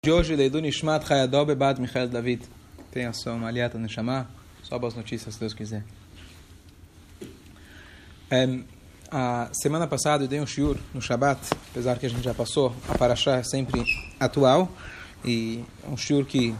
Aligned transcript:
de 0.00 0.12
hoje, 0.12 0.36
Leidu 0.36 0.60
Nishmat 0.60 1.04
Hayadobe 1.10 1.56
Bad 1.56 1.80
Michael 1.80 2.06
David. 2.06 2.44
Tem 2.92 3.06
a 3.06 3.12
sua 3.12 3.34
Maliata 3.34 3.76
Neshama. 3.78 4.30
Só 4.62 4.78
boas 4.78 4.94
notícias, 4.94 5.34
se 5.34 5.40
Deus 5.40 5.52
quiser. 5.52 5.82
É, 8.30 8.60
a 9.10 9.50
semana 9.52 9.88
passada 9.88 10.22
eu 10.22 10.28
dei 10.28 10.40
um 10.40 10.46
shiur 10.46 10.78
no 10.94 11.02
Shabat, 11.02 11.40
apesar 11.72 11.98
que 11.98 12.06
a 12.06 12.08
gente 12.08 12.22
já 12.22 12.32
passou, 12.32 12.72
a 12.88 12.96
Parashá 12.96 13.38
é 13.38 13.42
sempre 13.42 13.84
atual. 14.20 14.70
E 15.24 15.64
é 15.84 15.90
um 15.90 15.96
shiur 15.96 16.24
que 16.24 16.54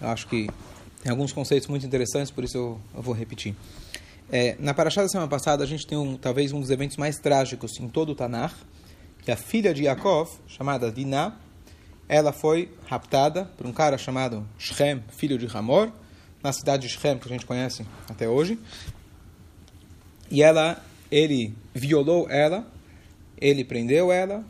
eu 0.00 0.08
acho 0.08 0.28
que 0.28 0.48
tem 1.02 1.10
alguns 1.10 1.32
conceitos 1.32 1.66
muito 1.66 1.84
interessantes, 1.84 2.30
por 2.30 2.44
isso 2.44 2.56
eu, 2.56 2.80
eu 2.94 3.02
vou 3.02 3.12
repetir. 3.12 3.56
É, 4.30 4.54
na 4.60 4.72
Parashá 4.72 5.02
da 5.02 5.08
semana 5.08 5.28
passada, 5.28 5.64
a 5.64 5.66
gente 5.66 5.84
tem 5.88 5.98
um, 5.98 6.16
talvez 6.16 6.52
um 6.52 6.60
dos 6.60 6.70
eventos 6.70 6.96
mais 6.96 7.16
trágicos 7.16 7.80
em 7.80 7.88
todo 7.88 8.12
o 8.12 8.14
Tanakh, 8.14 8.54
que 9.22 9.32
a 9.32 9.36
filha 9.36 9.74
de 9.74 9.82
Yaakov, 9.82 10.30
chamada 10.46 10.92
Dinah, 10.92 11.36
ela 12.10 12.32
foi 12.32 12.68
raptada 12.88 13.44
por 13.56 13.68
um 13.68 13.72
cara 13.72 13.96
chamado 13.96 14.44
Shem, 14.58 15.00
filho 15.16 15.38
de 15.38 15.46
Hamor, 15.56 15.92
na 16.42 16.52
cidade 16.52 16.88
de 16.88 16.92
Shem, 16.92 17.16
que 17.16 17.28
a 17.28 17.30
gente 17.30 17.46
conhece 17.46 17.86
até 18.08 18.28
hoje. 18.28 18.58
E 20.28 20.42
ela, 20.42 20.84
ele 21.08 21.54
violou 21.72 22.28
ela, 22.28 22.66
ele 23.40 23.64
prendeu 23.64 24.10
ela, 24.10 24.44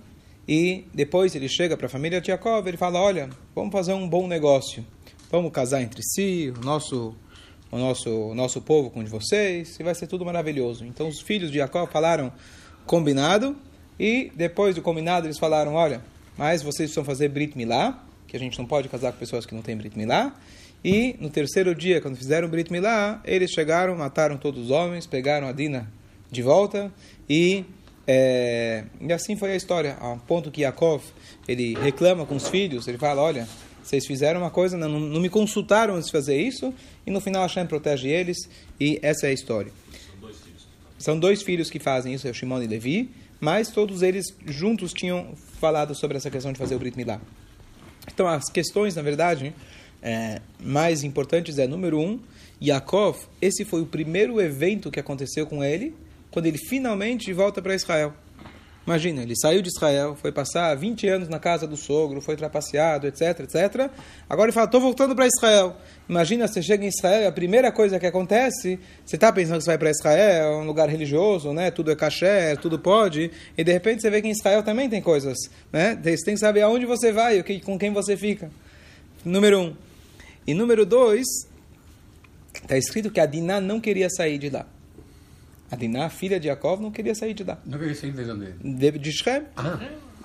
e 0.48 0.87
depois 0.95 1.34
ele 1.34 1.51
chega 1.51 1.77
para 1.77 1.84
a 1.84 1.91
família 1.91 2.18
de 2.18 2.28
Jacob, 2.28 2.66
ele 2.66 2.78
fala, 2.78 2.98
olha, 2.98 3.28
vamos 3.54 3.73
fazer 3.73 3.92
um 3.92 4.09
bom 4.09 4.27
negócio, 4.27 4.82
vamos 5.30 5.52
casar 5.52 5.82
entre 5.82 6.02
si, 6.02 6.51
o 6.56 6.65
nosso, 6.65 7.15
o 7.70 7.77
nosso, 7.77 8.10
o 8.10 8.34
nosso 8.34 8.62
povo 8.62 8.88
com 8.88 9.04
de 9.04 9.10
vocês, 9.10 9.79
e 9.79 9.82
vai 9.82 9.95
ser 9.95 10.06
tudo 10.06 10.24
maravilhoso. 10.24 10.87
Então 10.87 11.06
os 11.06 11.20
filhos 11.20 11.51
de 11.51 11.59
Jacob 11.59 11.90
falaram, 11.90 12.32
combinado, 12.87 13.54
e 13.98 14.32
depois 14.34 14.74
do 14.74 14.80
combinado 14.80 15.27
eles 15.27 15.38
falaram, 15.38 15.74
olha, 15.74 16.01
mas 16.37 16.62
vocês 16.62 16.89
precisam 16.89 17.05
fazer 17.05 17.29
Brit 17.29 17.57
Milá, 17.57 18.02
que 18.27 18.37
a 18.37 18.41
gente 18.41 18.59
não 18.59 18.66
pode 18.66 18.88
casar 18.88 19.12
com 19.12 19.19
pessoas 19.19 19.45
que 19.45 19.55
não 19.55 19.62
têm 19.62 19.77
Brit 19.77 19.97
Milá. 19.97 20.34
E 20.84 21.16
no 21.21 21.29
terceiro 21.29 21.75
dia, 21.75 22.01
quando 22.01 22.16
fizeram 22.16 22.49
Brit 22.49 22.73
Milá, 22.73 23.21
eles 23.24 23.51
chegaram, 23.51 23.96
mataram 23.96 24.37
todos 24.37 24.66
os 24.66 24.71
homens, 24.71 25.07
pegaram 25.07 25.46
a 25.46 25.52
Dina 25.52 25.91
de 26.30 26.43
volta 26.43 26.93
e, 27.29 27.65
é, 28.07 28.85
e 29.01 29.13
assim 29.13 29.37
foi 29.37 29.52
a 29.52 29.57
história. 29.57 29.96
Ao 30.01 30.16
ponto 30.16 30.51
que 30.51 30.63
Yaakov, 30.63 31.02
ele 31.46 31.74
reclama 31.74 32.24
com 32.24 32.37
os 32.37 32.49
filhos, 32.49 32.88
ele 32.88 32.97
fala, 32.97 33.21
olha, 33.21 33.47
vocês 33.82 34.07
fizeram 34.07 34.41
uma 34.41 34.51
coisa, 34.51 34.76
não, 34.76 34.88
não 34.88 35.21
me 35.21 35.29
consultaram 35.29 35.97
antes 35.97 36.07
de 36.07 36.13
fazer 36.13 36.41
isso, 36.41 36.73
e 37.07 37.10
no 37.10 37.21
final 37.21 37.43
Hashem 37.43 37.66
protege 37.66 38.09
eles, 38.09 38.38
e 38.79 38.99
essa 39.02 39.26
é 39.26 39.30
a 39.30 39.32
história. 39.32 39.73
São 39.93 40.21
dois 40.21 40.37
filhos, 40.37 40.69
São 40.99 41.19
dois 41.19 41.43
filhos 41.43 41.71
que 41.71 41.79
fazem 41.79 42.15
isso, 42.15 42.29
é 42.29 42.32
Shimon 42.32 42.63
e 42.63 42.66
Levi, 42.66 43.10
mas 43.41 43.71
todos 43.71 44.02
eles 44.02 44.26
juntos 44.47 44.93
tinham 44.93 45.35
falado 45.61 45.95
sobre 45.95 46.16
essa 46.16 46.30
questão 46.30 46.53
de 46.53 46.59
fazer 46.59 46.75
o 46.75 46.79
Brit 46.79 46.97
Milá. 46.97 47.21
Então, 48.13 48.27
as 48.27 48.51
questões, 48.51 48.97
na 48.97 49.03
verdade, 49.03 49.55
é, 50.03 50.41
mais 50.59 51.05
importantes 51.05 51.59
é, 51.59 51.66
número 51.66 52.01
um, 52.01 52.19
Yaakov, 52.61 53.19
esse 53.41 53.65
foi 53.65 53.83
o 53.83 53.87
primeiro 53.87 54.41
evento 54.41 54.91
que 54.91 54.99
aconteceu 54.99 55.47
com 55.47 55.63
ele, 55.63 55.95
quando 56.31 56.47
ele 56.47 56.59
finalmente 56.59 57.33
volta 57.33 57.61
para 57.61 57.75
Israel. 57.75 58.15
Imagina, 58.86 59.23
ele 59.23 59.34
saiu 59.36 59.60
de 59.60 59.68
Israel, 59.68 60.16
foi 60.20 60.32
passar 60.32 60.74
20 60.74 61.06
anos 61.06 61.28
na 61.28 61.38
casa 61.38 61.66
do 61.66 61.76
sogro, 61.76 62.20
foi 62.20 62.34
trapaceado, 62.34 63.06
etc, 63.06 63.40
etc. 63.40 63.90
Agora 64.28 64.47
ele 64.48 64.53
fala, 64.53 64.64
estou 64.64 64.81
voltando 64.81 65.14
para 65.14 65.26
Israel. 65.26 65.76
Imagina, 66.09 66.48
você 66.48 66.62
chega 66.62 66.84
em 66.84 66.88
Israel 66.88 67.22
e 67.22 67.26
a 67.26 67.32
primeira 67.32 67.70
coisa 67.70 68.00
que 68.00 68.06
acontece, 68.06 68.81
você 69.04 69.16
está 69.16 69.31
pensando 69.31 69.58
que 69.58 69.64
você 69.64 69.70
vai 69.70 69.78
para 69.78 69.91
Israel, 69.91 70.53
é 70.53 70.56
um 70.56 70.64
lugar 70.64 70.88
religioso, 70.88 71.53
né? 71.53 71.70
tudo 71.70 71.92
é 71.92 71.97
caché, 71.97 72.56
tudo 72.56 72.78
pode, 72.78 73.31
e 73.56 73.62
de 73.62 73.70
repente 73.70 74.00
você 74.00 74.10
vê 74.10 74.22
que 74.22 74.28
em 74.28 74.32
Israel 74.32 74.62
também 74.62 74.88
tem 74.88 75.03
coisas. 75.03 75.36
Né? 75.70 75.94
Você 76.03 76.25
tem 76.25 76.34
que 76.34 76.41
saber 76.41 76.62
aonde 76.62 76.86
você 76.86 77.12
vai, 77.12 77.44
com 77.62 77.78
quem 77.78 77.92
você 77.92 78.16
fica. 78.16 78.50
Número 79.25 79.60
um. 79.60 79.76
E 80.47 80.54
número 80.54 80.86
dois, 80.86 81.26
está 82.54 82.78
escrito 82.78 83.10
que 83.10 83.20
a 83.20 83.26
Diná 83.26 83.60
não 83.60 83.78
queria 83.78 84.08
sair 84.08 84.38
de 84.38 84.48
lá. 84.48 84.66
A 85.71 85.76
Diná, 85.76 86.09
filha 86.09 86.41
de 86.41 86.47
Jacob, 86.47 86.81
não 86.81 86.91
queria 86.91 87.14
sair 87.14 87.34
de 87.34 87.44
lá. 87.44 87.58
Não 87.64 87.78
queria 87.78 87.94
sair 87.94 88.12
de? 88.12 88.98
De, 88.98 89.12
Shem. 89.12 89.42
Ah. 89.56 89.78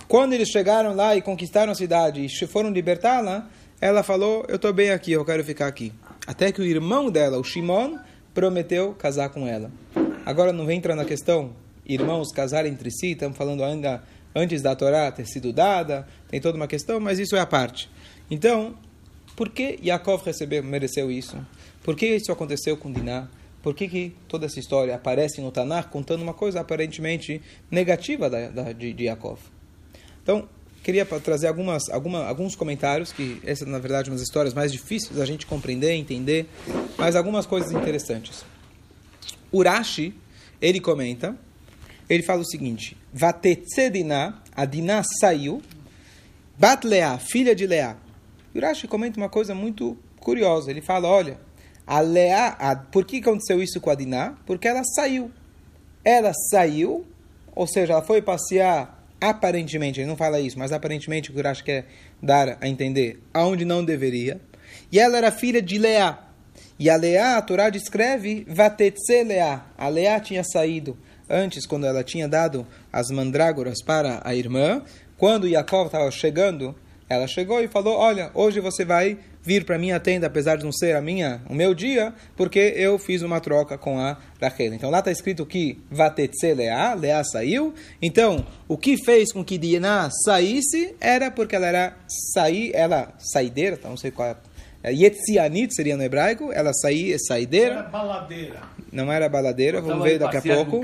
Quando 0.08 0.34
eles 0.34 0.50
chegaram 0.50 0.96
lá 0.96 1.16
e 1.16 1.22
conquistaram 1.22 1.72
a 1.72 1.76
cidade 1.76 2.26
e 2.26 2.48
foram 2.48 2.72
libertá-la, 2.72 3.48
ela 3.80 4.02
falou: 4.04 4.46
Eu 4.48 4.56
estou 4.56 4.74
bem 4.74 4.90
aqui, 4.90 5.12
eu 5.12 5.24
quero 5.24 5.44
ficar 5.44 5.68
aqui. 5.68 5.94
Até 6.26 6.52
que 6.52 6.62
o 6.62 6.66
irmão 6.66 7.12
dela, 7.12 7.38
o 7.38 7.44
Shimon, 7.44 7.98
prometeu 8.34 8.94
casar 8.94 9.30
com 9.30 9.48
ela. 9.48 9.72
Agora 10.26 10.52
não 10.52 10.66
vem 10.66 10.78
entrar 10.78 10.96
na 10.96 11.06
questão, 11.06 11.54
irmãos 11.86 12.32
casarem 12.32 12.72
entre 12.72 12.90
si, 12.90 13.12
estamos 13.12 13.38
falando 13.38 13.64
ainda 13.64 14.04
antes 14.36 14.62
da 14.62 14.76
Torá 14.76 15.12
ter 15.12 15.26
sido 15.26 15.54
dada, 15.54 16.08
tem 16.28 16.42
toda 16.42 16.58
uma 16.58 16.68
questão, 16.68 17.00
mas 17.00 17.20
isso 17.20 17.36
é 17.36 17.40
a 17.40 17.46
parte. 17.46 17.90
Então, 18.30 18.76
por 19.36 19.50
que 19.50 19.80
Yaakov 19.84 20.24
recebeu, 20.26 20.64
mereceu 20.64 21.12
isso? 21.12 21.38
Por 21.84 21.96
que 21.96 22.08
isso 22.08 22.32
aconteceu 22.32 22.76
com 22.76 22.92
Diná? 22.92 23.28
Por 23.66 23.74
que, 23.74 23.88
que 23.88 24.16
toda 24.28 24.46
essa 24.46 24.60
história 24.60 24.94
aparece 24.94 25.42
no 25.42 25.52
Tanakh 25.52 25.90
contando 25.90 26.22
uma 26.22 26.36
coisa 26.36 26.62
aparentemente 26.62 27.42
negativa 27.72 28.30
da, 28.30 28.48
da, 28.48 28.72
de, 28.72 28.94
de 28.94 29.06
Yaakov? 29.06 29.40
Então, 30.22 30.48
queria 30.84 31.04
trazer 31.04 31.48
algumas, 31.48 31.90
alguma, 31.90 32.28
alguns 32.28 32.56
comentários, 32.56 33.12
que 33.12 33.42
essa 33.44 33.66
na 33.66 33.80
verdade 33.80 34.12
uma 34.12 34.18
das 34.18 34.22
histórias 34.22 34.54
mais 34.54 34.72
difíceis 34.72 35.18
da 35.18 35.26
gente 35.26 35.48
compreender, 35.48 35.94
entender, 35.94 36.48
mas 36.96 37.16
algumas 37.16 37.48
coisas 37.48 37.72
interessantes. 37.72 38.46
Urashi, 39.52 40.14
ele 40.62 40.80
comenta, 40.80 41.36
ele 42.08 42.22
fala 42.22 42.42
o 42.42 42.46
seguinte, 42.46 42.96
Vatetze 43.12 43.90
Diná, 43.90 44.44
a 44.56 44.64
Diná 44.66 45.02
saiu, 45.20 45.60
Bat 46.56 46.86
Leá, 46.86 47.18
filha 47.18 47.56
de 47.56 47.66
Leá. 47.66 47.98
Urashi 48.54 48.88
comenta 48.88 49.18
uma 49.18 49.28
coisa 49.28 49.56
muito 49.56 49.98
curiosa, 50.20 50.70
ele 50.70 50.82
fala, 50.82 51.08
olha, 51.08 51.40
a 51.88 52.00
Leá, 52.00 52.56
a, 52.60 52.76
por 52.76 53.06
que 53.06 53.18
aconteceu 53.18 53.62
isso 53.62 53.80
com 53.80 53.90
a 53.90 53.96
Diná? 53.96 54.34
Porque 54.46 54.68
ela 54.68 54.84
saiu. 54.84 55.32
Ela 56.04 56.32
saiu, 56.50 57.06
ou 57.56 57.68
seja, 57.68 57.94
ela 57.94 58.02
foi 58.02 58.22
passear, 58.22 59.04
aparentemente, 59.22 60.00
ele 60.00 60.08
não 60.08 60.18
fala 60.18 60.40
isso, 60.40 60.58
mas 60.58 60.72
aparentemente 60.72 61.30
o 61.30 61.34
que 61.34 61.40
Urash 61.40 61.62
quer 61.62 61.86
dar 62.22 62.58
a 62.62 62.68
entender, 62.68 63.20
aonde 63.34 63.66
não 63.66 63.84
deveria. 63.84 64.40
E 64.92 65.00
ela 65.00 65.18
era 65.18 65.32
filha 65.32 65.62
de 65.62 65.78
Leá. 65.78 66.20
E 66.78 66.90
a 66.90 66.96
Leá, 66.96 67.38
a 67.38 67.42
Torá 67.42 67.70
descreve, 67.70 68.46
Vatetse 68.48 69.24
Leá. 69.24 69.66
A 69.78 69.88
Leá 69.88 70.20
tinha 70.20 70.44
saído 70.44 70.98
antes, 71.30 71.66
quando 71.66 71.86
ela 71.86 72.04
tinha 72.04 72.28
dado 72.28 72.68
as 72.92 73.10
mandrágoras 73.10 73.82
para 73.82 74.22
a 74.24 74.36
irmã. 74.36 74.84
Quando 75.18 75.48
Yaakov 75.48 75.88
estava 75.88 76.12
chegando, 76.12 76.76
ela 77.08 77.28
chegou 77.28 77.62
e 77.62 77.68
falou, 77.68 77.98
olha, 77.98 78.32
hoje 78.34 78.60
você 78.60 78.84
vai 78.84 79.18
vir 79.46 79.64
para 79.64 79.78
minha 79.78 80.00
tenda, 80.00 80.28
apesar 80.28 80.58
de 80.58 80.66
não 80.66 80.72
ser 80.72 80.96
a 80.96 81.02
minha, 81.02 81.42
o 81.48 81.54
meu 81.54 81.74
dia, 81.76 82.14
porque 82.36 82.74
eu 82.76 82.98
fiz 82.98 83.22
uma 83.22 83.40
troca 83.40 83.78
com 83.78 84.00
a 84.00 84.18
Rachel. 84.42 84.74
Então 84.74 84.90
lá 84.90 85.00
está 85.00 85.12
escrito 85.12 85.46
que 85.46 85.78
Vatetse 85.90 86.54
Leá, 86.54 86.94
Leá 86.96 87.24
saiu. 87.24 87.74
Então, 88.02 88.46
o 88.68 88.78
que 88.78 88.98
fez 88.98 89.32
com 89.32 89.44
que 89.44 89.58
Diana 89.58 90.10
saísse 90.26 90.96
era 91.00 91.30
porque 91.30 91.56
ela 91.56 91.68
era 91.68 91.98
sair, 92.34 92.72
ela 92.74 93.14
saideira, 93.20 93.78
tá, 93.78 93.88
não 93.88 93.98
sei 93.98 94.12
qual 94.12 94.30
é. 94.30 94.36
Yetzianit 94.92 95.74
seria 95.74 95.98
no 95.98 96.04
hebraico, 96.04 96.52
ela 96.52 96.72
saía, 96.74 97.18
saideira. 97.18 97.74
Era 97.74 97.84
baladeira. 97.84 98.62
Não 98.92 99.12
era 99.12 99.28
baladeira, 99.28 99.82
vamos 99.82 100.04
ver 100.04 100.20
daqui 100.20 100.38
a 100.38 100.42
pouco. 100.42 100.82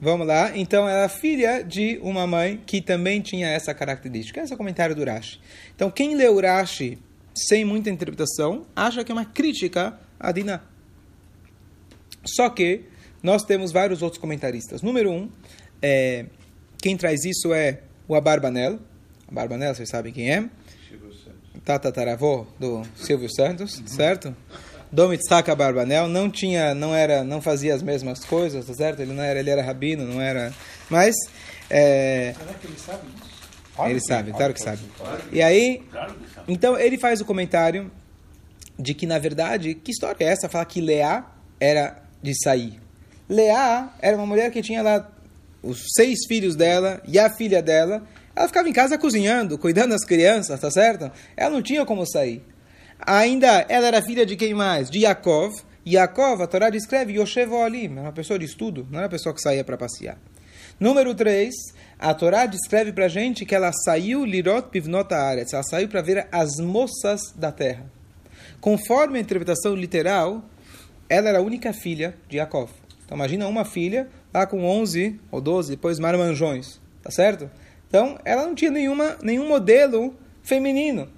Vamos 0.00 0.26
lá. 0.26 0.52
Então, 0.54 0.86
ela 0.86 1.04
é 1.04 1.08
filha 1.08 1.62
de 1.62 1.98
uma 2.02 2.26
mãe 2.26 2.60
que 2.66 2.80
também 2.82 3.22
tinha 3.22 3.48
essa 3.48 3.72
característica. 3.72 4.40
Esse 4.40 4.52
é 4.52 4.54
o 4.54 4.58
comentário 4.58 4.94
do 4.94 5.02
Rashi. 5.02 5.40
Então, 5.74 5.90
quem 5.90 6.14
leu 6.14 6.38
Rashi 6.38 6.98
sem 7.48 7.64
muita 7.64 7.90
interpretação, 7.90 8.66
acha 8.74 9.04
que 9.04 9.12
é 9.12 9.14
uma 9.14 9.24
crítica 9.24 9.98
a 10.18 10.32
Diná. 10.32 10.60
Só 12.24 12.48
que 12.50 12.84
nós 13.22 13.44
temos 13.44 13.72
vários 13.72 14.02
outros 14.02 14.20
comentaristas. 14.20 14.82
Número 14.82 15.10
um, 15.10 15.30
é, 15.80 16.26
quem 16.80 16.96
traz 16.96 17.24
isso 17.24 17.52
é 17.52 17.82
o 18.06 18.14
Abarbanel. 18.14 18.78
Abarbanel, 19.26 19.74
vocês 19.74 19.88
sabem 19.88 20.12
quem 20.12 20.32
é? 20.32 20.48
Tatataravô 21.64 22.46
do 22.58 22.82
Silvio 22.96 23.28
Santos, 23.30 23.78
uhum. 23.78 23.86
certo? 23.86 24.34
Dom 24.90 25.12
Itzhak 25.12 25.50
Abarbanel 25.50 26.08
não 26.08 26.30
tinha, 26.30 26.74
não 26.74 26.94
era, 26.94 27.22
não 27.22 27.42
fazia 27.42 27.74
as 27.74 27.82
mesmas 27.82 28.24
coisas, 28.24 28.64
tá 28.64 28.72
certo? 28.72 29.00
Ele 29.00 29.12
não 29.12 29.22
era, 29.22 29.38
ele 29.38 29.50
era 29.50 29.62
rabino, 29.62 30.06
não 30.06 30.20
era, 30.20 30.54
mas 30.88 31.14
é, 31.68 32.32
Será 32.38 32.54
que 32.54 32.66
ele 32.66 32.78
sabe 32.78 33.02
isso? 33.14 33.37
Ele 33.86 34.00
sabe, 34.00 34.32
claro 34.32 34.54
que 34.54 34.60
sabe. 34.60 34.80
E 35.32 35.42
aí, 35.42 35.82
então 36.46 36.78
ele 36.78 36.98
faz 36.98 37.20
o 37.20 37.24
comentário 37.24 37.90
de 38.78 38.94
que, 38.94 39.06
na 39.06 39.18
verdade, 39.18 39.74
que 39.74 39.90
história 39.90 40.24
é 40.24 40.28
essa? 40.28 40.48
Falar 40.48 40.64
que 40.64 40.80
Leá 40.80 41.26
era 41.60 42.02
de 42.22 42.32
sair. 42.42 42.80
Leá 43.28 43.92
era 44.00 44.16
uma 44.16 44.26
mulher 44.26 44.50
que 44.50 44.62
tinha 44.62 44.82
lá 44.82 45.10
os 45.62 45.84
seis 45.94 46.20
filhos 46.26 46.56
dela 46.56 47.02
e 47.06 47.18
a 47.18 47.28
filha 47.28 47.60
dela. 47.60 48.02
Ela 48.34 48.46
ficava 48.46 48.68
em 48.68 48.72
casa 48.72 48.96
cozinhando, 48.96 49.58
cuidando 49.58 49.90
das 49.90 50.04
crianças, 50.04 50.60
tá 50.60 50.70
certo? 50.70 51.10
Ela 51.36 51.50
não 51.50 51.62
tinha 51.62 51.84
como 51.84 52.06
sair. 52.06 52.42
Ainda, 53.00 53.66
ela 53.68 53.88
era 53.88 54.02
filha 54.02 54.24
de 54.24 54.36
quem 54.36 54.54
mais? 54.54 54.88
De 54.90 55.00
Yaakov. 55.00 55.54
Yaakov, 55.86 56.42
a 56.42 56.46
Torá 56.46 56.70
descreve 56.70 57.14
Yoshevo 57.14 57.56
Alim, 57.56 57.92
era 57.92 58.02
uma 58.02 58.12
pessoa 58.12 58.38
de 58.38 58.44
estudo, 58.44 58.86
não 58.90 58.98
era 58.98 59.06
uma 59.06 59.10
pessoa 59.10 59.34
que 59.34 59.40
saía 59.40 59.64
para 59.64 59.76
passear. 59.76 60.18
Número 60.78 61.14
3, 61.14 61.54
a 61.98 62.14
Torá 62.14 62.46
descreve 62.46 62.92
para 62.92 63.06
a 63.06 63.08
gente 63.08 63.44
que 63.44 63.54
ela 63.54 63.72
saiu 63.72 64.24
lirot 64.24 64.68
pivnot 64.70 65.12
haaretz, 65.12 65.52
ela 65.52 65.64
saiu 65.64 65.88
para 65.88 66.00
ver 66.00 66.28
as 66.30 66.58
moças 66.60 67.32
da 67.34 67.50
terra. 67.50 67.90
Conforme 68.60 69.18
a 69.18 69.20
interpretação 69.20 69.74
literal, 69.74 70.44
ela 71.08 71.28
era 71.28 71.38
a 71.38 71.42
única 71.42 71.72
filha 71.72 72.14
de 72.28 72.36
Yaakov. 72.36 72.70
Então 73.04 73.16
imagina 73.16 73.48
uma 73.48 73.64
filha 73.64 74.08
lá 74.32 74.46
com 74.46 74.64
11 74.64 75.18
ou 75.30 75.40
12, 75.40 75.70
depois 75.70 75.98
marmanjões, 75.98 76.80
tá 77.02 77.10
certo? 77.10 77.50
Então 77.88 78.16
ela 78.24 78.46
não 78.46 78.54
tinha 78.54 78.70
nenhuma, 78.70 79.16
nenhum 79.20 79.48
modelo 79.48 80.14
feminino. 80.42 81.08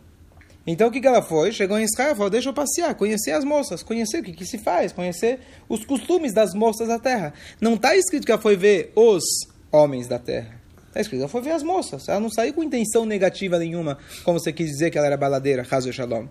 Então 0.66 0.88
o 0.88 0.90
que, 0.90 1.00
que 1.00 1.06
ela 1.06 1.20
foi? 1.20 1.52
Chegou 1.52 1.78
em 1.78 1.84
Israel 1.84 2.12
e 2.12 2.14
falou: 2.14 2.30
Deixa 2.30 2.48
eu 2.48 2.54
passear, 2.54 2.94
conhecer 2.94 3.32
as 3.32 3.44
moças, 3.44 3.82
conhecer 3.82 4.20
o 4.20 4.22
que, 4.22 4.32
que 4.32 4.46
se 4.46 4.56
faz, 4.56 4.92
conhecer 4.92 5.40
os 5.68 5.84
costumes 5.84 6.32
das 6.32 6.54
moças 6.54 6.88
da 6.88 6.98
terra. 6.98 7.34
Não 7.60 7.74
está 7.74 7.96
escrito 7.96 8.24
que 8.24 8.32
ela 8.32 8.40
foi 8.40 8.56
ver 8.56 8.92
os 8.94 9.24
homens 9.72 10.06
da 10.06 10.18
terra. 10.18 10.59
Está 10.90 11.00
escrito, 11.00 11.20
ela 11.20 11.28
foi 11.28 11.40
ver 11.40 11.52
as 11.52 11.62
moças. 11.62 12.08
Ela 12.08 12.18
não 12.18 12.28
saiu 12.28 12.52
com 12.52 12.64
intenção 12.64 13.06
negativa 13.06 13.58
nenhuma, 13.58 13.96
como 14.24 14.40
você 14.40 14.52
quis 14.52 14.66
dizer 14.66 14.90
que 14.90 14.98
ela 14.98 15.06
era 15.06 15.16
baladeira, 15.16 15.64
Hazel 15.68 15.92
Shalom. 15.92 16.26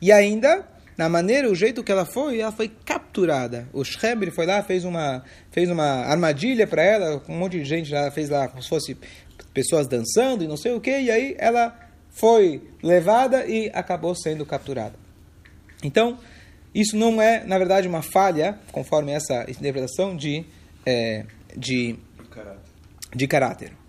E 0.00 0.10
ainda, 0.10 0.66
na 0.96 1.06
maneira, 1.06 1.50
o 1.50 1.54
jeito 1.54 1.84
que 1.84 1.92
ela 1.92 2.06
foi, 2.06 2.40
ela 2.40 2.50
foi 2.50 2.68
capturada. 2.68 3.68
O 3.74 3.84
Shreber 3.84 4.32
foi 4.32 4.46
lá, 4.46 4.62
fez 4.62 4.86
uma, 4.86 5.22
fez 5.50 5.68
uma 5.68 6.06
armadilha 6.06 6.66
para 6.66 6.82
ela, 6.82 7.20
com 7.20 7.34
um 7.34 7.38
monte 7.38 7.58
de 7.58 7.64
gente 7.66 7.92
lá, 7.92 8.10
fez 8.10 8.30
lá 8.30 8.48
como 8.48 8.62
se 8.62 8.68
fosse 8.70 8.96
pessoas 9.52 9.86
dançando 9.86 10.42
e 10.42 10.48
não 10.48 10.56
sei 10.56 10.72
o 10.72 10.80
que, 10.80 10.98
e 10.98 11.10
aí 11.10 11.36
ela 11.38 11.78
foi 12.08 12.62
levada 12.82 13.44
e 13.46 13.70
acabou 13.74 14.14
sendo 14.14 14.46
capturada. 14.46 14.94
Então, 15.82 16.18
isso 16.74 16.96
não 16.96 17.20
é, 17.20 17.44
na 17.44 17.58
verdade, 17.58 17.86
uma 17.86 18.00
falha, 18.00 18.58
conforme 18.72 19.12
essa 19.12 19.44
interpretação, 19.50 20.16
de, 20.16 20.46
é, 20.86 21.26
de, 21.56 21.98
de 23.14 23.26
caráter. 23.26 23.79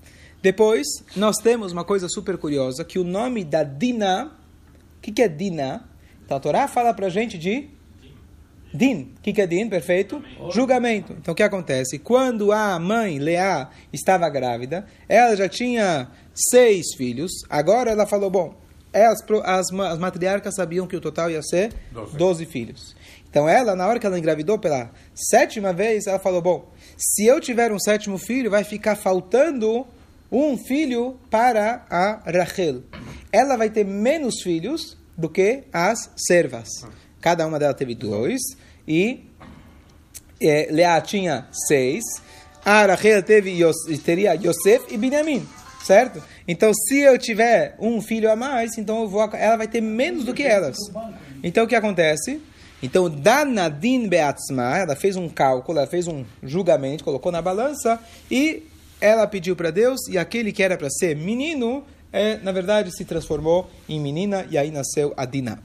Depois, 0.42 0.88
nós 1.16 1.38
temos 1.38 1.72
uma 1.72 1.84
coisa 1.84 2.08
super 2.10 2.38
curiosa, 2.38 2.84
que 2.84 2.98
o 2.98 3.04
nome 3.04 3.44
da 3.44 3.64
Dina, 3.64 4.32
o 4.98 5.02
que, 5.02 5.12
que 5.12 5.22
é 5.22 5.28
Dina? 5.28 5.88
Então 6.26 6.38
a 6.38 6.40
Torá 6.40 6.68
fala 6.68 6.94
para 6.94 7.08
a 7.08 7.10
gente 7.10 7.38
de 7.38 7.70
Din. 8.74 9.14
O 9.18 9.22
que, 9.22 9.34
que 9.34 9.42
é 9.42 9.46
Din? 9.46 9.70
Perfeito? 9.70 10.24
Julgamento. 10.52 11.14
Então 11.14 11.34
o 11.34 11.36
que 11.36 11.44
acontece? 11.44 12.00
Quando 12.00 12.52
a 12.52 12.80
mãe, 12.80 13.20
Leá, 13.20 13.70
estava 13.94 14.28
grávida, 14.30 14.86
ela 15.08 15.36
já 15.36 15.48
tinha 15.48 16.10
seis 16.34 16.96
filhos, 16.96 17.32
agora 17.50 17.92
ela 17.92 18.08
falou, 18.08 18.30
bom, 18.30 18.56
as, 18.94 19.24
as, 19.44 19.72
as 19.72 20.00
matriarcas 20.00 20.56
sabiam 20.56 20.88
que 20.88 20.96
o 20.96 21.02
total 21.02 21.30
ia 21.30 21.42
ser 21.44 21.74
doze 22.18 22.46
filhos. 22.46 22.96
Então 23.30 23.48
ela, 23.48 23.76
na 23.76 23.88
hora 23.88 24.00
que 24.00 24.06
ela 24.06 24.18
engravidou 24.18 24.58
pela 24.58 24.92
sétima 25.14 25.72
vez, 25.72 26.08
ela 26.08 26.20
falou, 26.20 26.42
bom, 26.42 26.72
se 26.98 27.26
eu 27.26 27.40
tiver 27.40 27.72
um 27.72 27.80
sétimo 27.80 28.18
filho, 28.18 28.50
vai 28.50 28.64
ficar 28.64 28.96
faltando 28.96 29.86
um 30.32 30.58
filho 30.58 31.20
para 31.30 31.86
a 31.90 32.22
Rachel. 32.26 32.84
Ela 33.32 33.58
vai 33.58 33.70
ter 33.70 33.86
menos 33.86 34.42
filhos 34.42 34.98
do 35.18 35.30
que 35.30 35.64
as 35.74 36.10
servas. 36.16 36.68
Cada 37.20 37.46
uma 37.46 37.60
delas 37.60 37.76
teve 37.76 37.94
dois. 37.94 38.42
E 38.88 39.26
é, 40.42 40.68
Leá 40.72 41.00
tinha 41.02 41.48
seis. 41.68 42.04
A 42.64 42.86
Rachel 42.86 43.22
teve, 43.24 43.60
teria 44.04 44.34
Yosef 44.34 44.86
e 44.90 44.98
Benjamin. 44.98 45.46
Certo? 45.84 46.22
Então, 46.48 46.72
se 46.74 47.00
eu 47.00 47.18
tiver 47.18 47.76
um 47.80 48.02
filho 48.02 48.32
a 48.32 48.36
mais, 48.36 48.78
então 48.78 49.08
vou, 49.08 49.28
ela 49.34 49.58
vai 49.58 49.68
ter 49.68 49.82
menos 49.82 50.24
do 50.24 50.34
que 50.34 50.44
elas. 50.44 50.78
Então, 51.44 51.66
o 51.66 51.68
que 51.68 51.76
acontece? 51.76 52.40
Então, 52.84 53.10
Danadin 53.10 54.08
Beatzma, 54.08 54.78
ela 54.78 54.96
fez 54.96 55.16
um 55.16 55.28
cálculo, 55.28 55.80
ela 55.80 55.88
fez 55.88 56.08
um 56.08 56.24
julgamento, 56.44 57.04
colocou 57.04 57.32
na 57.32 57.42
balança 57.42 58.00
e 58.30 58.64
ela 59.02 59.28
pediu 59.28 59.56
para 59.56 59.72
Deus 59.72 60.08
e 60.08 60.18
aquele 60.18 60.52
que 60.52 60.64
era 60.64 60.78
para 60.78 60.90
ser 60.90 61.16
menino, 61.16 61.84
é, 62.14 62.38
na 62.38 62.52
verdade, 62.52 62.96
se 62.96 63.04
transformou 63.04 63.70
em 63.90 64.00
menina 64.00 64.46
e 64.50 64.58
aí 64.58 64.72
nasceu 64.72 65.14
a 65.18 65.26
Diná. 65.26 65.58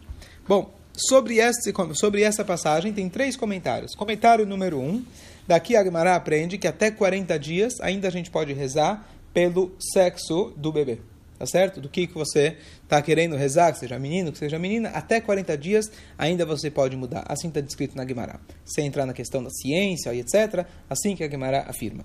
Bom, 0.48 0.74
sobre, 0.96 1.38
este, 1.38 1.72
sobre 1.94 2.22
essa 2.22 2.44
passagem 2.44 2.92
tem 2.92 3.08
três 3.08 3.36
comentários. 3.36 3.94
Comentário 3.94 4.46
número 4.46 4.80
um, 4.80 5.04
daqui 5.46 5.76
a 5.76 5.84
Gemara 5.84 6.16
aprende 6.16 6.56
que 6.56 6.66
até 6.66 6.90
40 6.90 7.38
dias 7.38 7.80
ainda 7.80 8.08
a 8.08 8.10
gente 8.10 8.30
pode 8.30 8.52
rezar 8.52 9.06
pelo 9.34 9.76
sexo 9.78 10.52
do 10.56 10.72
bebê. 10.72 10.98
Tá 11.38 11.46
certo? 11.46 11.80
Do 11.80 11.88
que, 11.88 12.06
que 12.06 12.14
você 12.14 12.56
está 12.82 13.02
querendo 13.02 13.36
rezar, 13.36 13.72
que 13.72 13.78
seja 13.78 13.98
menino, 13.98 14.32
que 14.32 14.38
seja 14.38 14.58
menina, 14.58 14.88
até 14.90 15.20
40 15.20 15.56
dias 15.58 15.90
ainda 16.16 16.46
você 16.46 16.70
pode 16.70 16.96
mudar. 16.96 17.24
Assim 17.28 17.48
está 17.48 17.60
descrito 17.60 17.96
na 17.96 18.06
Gemara. 18.06 18.40
Sem 18.64 18.86
entrar 18.86 19.04
na 19.04 19.12
questão 19.12 19.42
da 19.42 19.50
ciência 19.50 20.14
e 20.14 20.20
etc. 20.20 20.66
Assim 20.88 21.14
que 21.14 21.22
a 21.22 21.28
Gemara 21.28 21.66
afirma. 21.68 22.04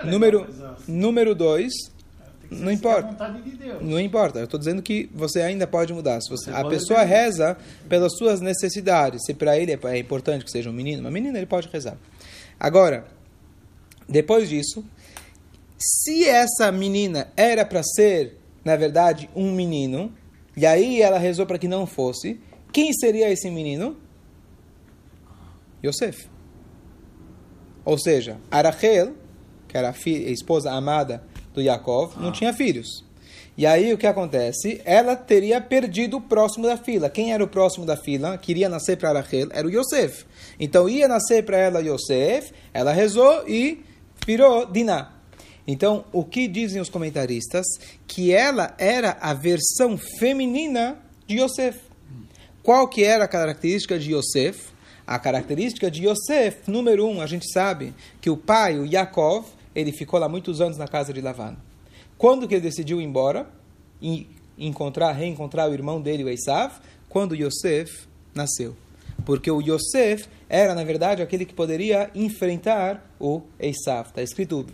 É 0.00 0.06
número, 0.06 0.46
número 0.88 1.34
dois, 1.34 1.72
não 2.50 2.70
importa. 2.70 3.30
De 3.40 3.84
não 3.84 3.98
importa. 3.98 4.38
Eu 4.40 4.44
estou 4.44 4.58
dizendo 4.58 4.82
que 4.82 5.08
você 5.14 5.40
ainda 5.40 5.66
pode 5.66 5.92
mudar. 5.92 6.20
Se 6.20 6.28
você, 6.28 6.50
você 6.50 6.56
a 6.56 6.64
pessoa 6.64 7.02
reza 7.02 7.56
pelas 7.88 8.16
suas 8.16 8.40
necessidades. 8.40 9.22
Se 9.24 9.32
para 9.32 9.56
ele 9.56 9.72
é, 9.72 9.78
é 9.84 9.98
importante 9.98 10.44
que 10.44 10.50
seja 10.50 10.68
um 10.68 10.72
menino, 10.72 11.00
uma 11.00 11.10
menina, 11.10 11.38
ele 11.38 11.46
pode 11.46 11.68
rezar. 11.68 11.96
Agora, 12.58 13.06
depois 14.08 14.48
disso, 14.48 14.84
se 15.78 16.24
essa 16.24 16.70
menina 16.70 17.32
era 17.36 17.64
para 17.64 17.82
ser 17.82 18.41
na 18.64 18.76
verdade, 18.76 19.28
um 19.34 19.52
menino, 19.52 20.12
e 20.56 20.66
aí 20.66 21.00
ela 21.00 21.18
rezou 21.18 21.46
para 21.46 21.58
que 21.58 21.68
não 21.68 21.86
fosse, 21.86 22.40
quem 22.72 22.92
seria 22.92 23.30
esse 23.30 23.50
menino? 23.50 23.96
Yosef. 25.84 26.28
Ou 27.84 27.98
seja, 27.98 28.38
Arachel, 28.50 29.14
que 29.66 29.76
era 29.76 29.90
a, 29.90 29.92
filha, 29.92 30.28
a 30.28 30.30
esposa 30.30 30.70
amada 30.70 31.22
do 31.52 31.60
Yaakov, 31.60 32.16
não 32.20 32.28
ah. 32.28 32.32
tinha 32.32 32.52
filhos. 32.52 33.04
E 33.56 33.66
aí 33.66 33.92
o 33.92 33.98
que 33.98 34.06
acontece? 34.06 34.80
Ela 34.84 35.14
teria 35.14 35.60
perdido 35.60 36.16
o 36.16 36.20
próximo 36.20 36.66
da 36.66 36.76
fila. 36.76 37.10
Quem 37.10 37.32
era 37.32 37.44
o 37.44 37.48
próximo 37.48 37.84
da 37.84 37.96
fila? 37.96 38.38
Queria 38.38 38.68
nascer 38.68 38.96
para 38.96 39.12
Rachel, 39.12 39.48
era 39.50 39.66
o 39.66 39.70
Yosef. 39.70 40.24
Então 40.58 40.88
ia 40.88 41.06
nascer 41.06 41.44
para 41.44 41.58
ela 41.58 41.80
Yosef, 41.80 42.52
ela 42.72 42.92
rezou 42.92 43.46
e 43.46 43.84
virou 44.26 44.64
Diná. 44.66 45.21
Então, 45.66 46.04
o 46.12 46.24
que 46.24 46.48
dizem 46.48 46.80
os 46.80 46.88
comentaristas? 46.88 47.64
Que 48.06 48.32
ela 48.32 48.74
era 48.78 49.16
a 49.20 49.32
versão 49.32 49.96
feminina 49.96 50.98
de 51.26 51.40
Yosef. 51.40 51.78
Qual 52.62 52.88
que 52.88 53.04
era 53.04 53.24
a 53.24 53.28
característica 53.28 53.98
de 53.98 54.14
Yosef? 54.14 54.72
A 55.06 55.18
característica 55.18 55.90
de 55.90 56.06
Yosef, 56.06 56.70
número 56.70 57.06
um, 57.06 57.20
a 57.20 57.26
gente 57.26 57.50
sabe 57.52 57.92
que 58.20 58.30
o 58.30 58.36
pai, 58.36 58.78
o 58.78 58.86
Yaakov, 58.86 59.46
ele 59.74 59.92
ficou 59.92 60.18
lá 60.18 60.28
muitos 60.28 60.60
anos 60.60 60.78
na 60.78 60.86
casa 60.86 61.12
de 61.12 61.20
Lavan. 61.20 61.56
Quando 62.16 62.46
que 62.46 62.54
ele 62.54 62.62
decidiu 62.62 63.00
ir 63.00 63.04
embora 63.04 63.48
e 64.00 64.28
encontrar, 64.56 65.12
reencontrar 65.12 65.68
o 65.68 65.74
irmão 65.74 66.00
dele, 66.00 66.24
o 66.24 66.28
Esav? 66.28 66.74
Quando 67.08 67.34
Yosef 67.34 68.06
nasceu. 68.34 68.76
Porque 69.24 69.50
o 69.50 69.60
Yosef 69.60 70.26
era, 70.48 70.74
na 70.74 70.84
verdade, 70.84 71.22
aquele 71.22 71.44
que 71.44 71.54
poderia 71.54 72.10
enfrentar 72.14 73.04
o 73.18 73.42
Esav. 73.58 74.08
Está 74.08 74.22
escrito 74.22 74.64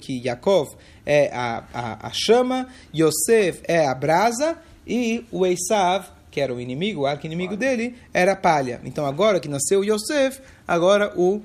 que 0.00 0.22
Yaakov 0.24 0.74
é 1.04 1.30
a, 1.32 1.64
a, 1.72 2.06
a 2.06 2.10
chama, 2.12 2.68
Yosef 2.94 3.60
é 3.64 3.86
a 3.86 3.94
brasa 3.94 4.56
e 4.86 5.24
o 5.30 5.44
Esav, 5.46 6.06
que 6.30 6.40
era 6.40 6.54
o 6.54 6.60
inimigo, 6.60 7.02
o 7.02 7.06
arco-inimigo 7.06 7.56
dele, 7.56 7.94
era 8.12 8.32
a 8.32 8.36
palha. 8.36 8.80
Então, 8.84 9.04
agora 9.04 9.38
que 9.38 9.48
nasceu 9.48 9.80
o 9.80 9.84
Yosef, 9.84 10.40
agora 10.66 11.12
o, 11.16 11.42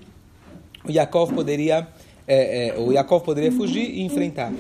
o 0.83 0.91
Yaakov 0.91 1.33
poderia... 1.33 1.87
É, 2.29 2.69
é, 2.69 2.77
o 2.77 2.91
Yaakov 2.91 3.23
poderia 3.23 3.51
fugir 3.51 3.89
e 3.89 4.01
enfrentar. 4.01 4.51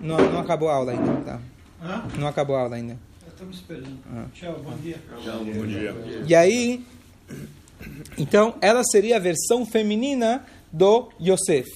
Não, 0.00 0.16
não 0.16 0.40
acabou 0.40 0.68
a 0.68 0.74
aula 0.74 0.92
ainda, 0.92 1.12
tá? 1.24 1.40
Não 2.18 2.26
acabou 2.26 2.56
a 2.56 2.60
aula 2.60 2.76
ainda. 2.76 2.96
Estamos 3.26 3.56
esperando. 3.56 3.98
Ah. 4.14 4.26
Tchau, 4.32 4.60
bom 4.62 4.76
dia. 4.76 4.96
Tchau, 5.22 5.44
bom 5.44 5.66
dia. 5.66 5.94
E 6.26 6.34
aí, 6.34 6.84
então, 8.16 8.54
ela 8.60 8.82
seria 8.84 9.16
a 9.16 9.20
versão 9.20 9.66
feminina 9.66 10.44
do 10.72 11.10
Yosef. 11.20 11.68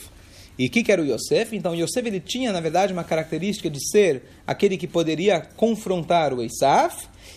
E 0.58 0.68
o 0.68 0.70
que, 0.70 0.82
que, 0.82 0.90
era 0.90 1.02
o 1.02 1.04
Yosef? 1.04 1.54
Então, 1.54 1.74
Yosef 1.74 2.06
ele 2.06 2.20
tinha, 2.20 2.52
na 2.52 2.60
verdade, 2.60 2.92
uma 2.92 3.04
característica 3.04 3.68
de 3.68 3.78
ser 3.90 4.22
aquele 4.46 4.78
que 4.78 4.86
poderia 4.86 5.40
confrontar 5.40 6.32
o 6.32 6.42
Esav. 6.42 6.94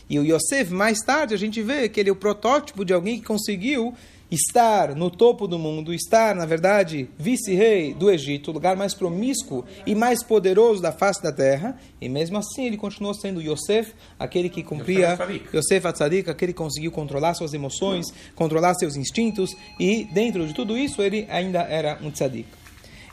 E 0.10 0.18
o 0.18 0.24
Yosef, 0.24 0.72
mais 0.72 1.00
tarde, 1.00 1.34
a 1.34 1.38
gente 1.38 1.62
vê 1.62 1.90
que 1.90 2.00
ele 2.00 2.10
é 2.10 2.12
o 2.14 2.16
protótipo 2.16 2.86
de 2.86 2.94
alguém 2.94 3.20
que 3.20 3.26
conseguiu 3.26 3.94
estar 4.32 4.96
no 4.96 5.10
topo 5.10 5.48
do 5.48 5.58
mundo, 5.58 5.94
estar, 5.94 6.36
na 6.36 6.46
verdade, 6.46 7.10
vice-rei 7.18 7.94
do 7.94 8.12
Egito, 8.12 8.52
o 8.52 8.54
lugar 8.54 8.76
mais 8.76 8.94
promíscuo 8.94 9.66
e 9.86 9.96
mais 9.96 10.24
poderoso 10.24 10.82
da 10.82 10.92
face 10.92 11.22
da 11.22 11.32
terra, 11.32 11.78
e 12.00 12.08
mesmo 12.08 12.38
assim 12.38 12.66
ele 12.66 12.78
continuou 12.78 13.14
sendo 13.14 13.42
Yosef, 13.42 13.94
aquele 14.20 14.50
que 14.50 14.64
cumpria, 14.64 15.18
Yosef 15.54 15.88
Atzadik, 15.88 16.30
aquele 16.30 16.54
que 16.54 16.60
conseguiu 16.60 16.92
controlar 16.92 17.34
suas 17.34 17.54
emoções, 17.54 18.06
controlar 18.36 18.76
seus 18.76 18.96
instintos, 18.96 19.56
e 19.80 20.08
dentro 20.14 20.46
de 20.46 20.54
tudo 20.54 20.78
isso 20.78 21.02
ele 21.02 21.26
ainda 21.30 21.62
era 21.62 21.98
um 22.02 22.12
tzadik. 22.12 22.60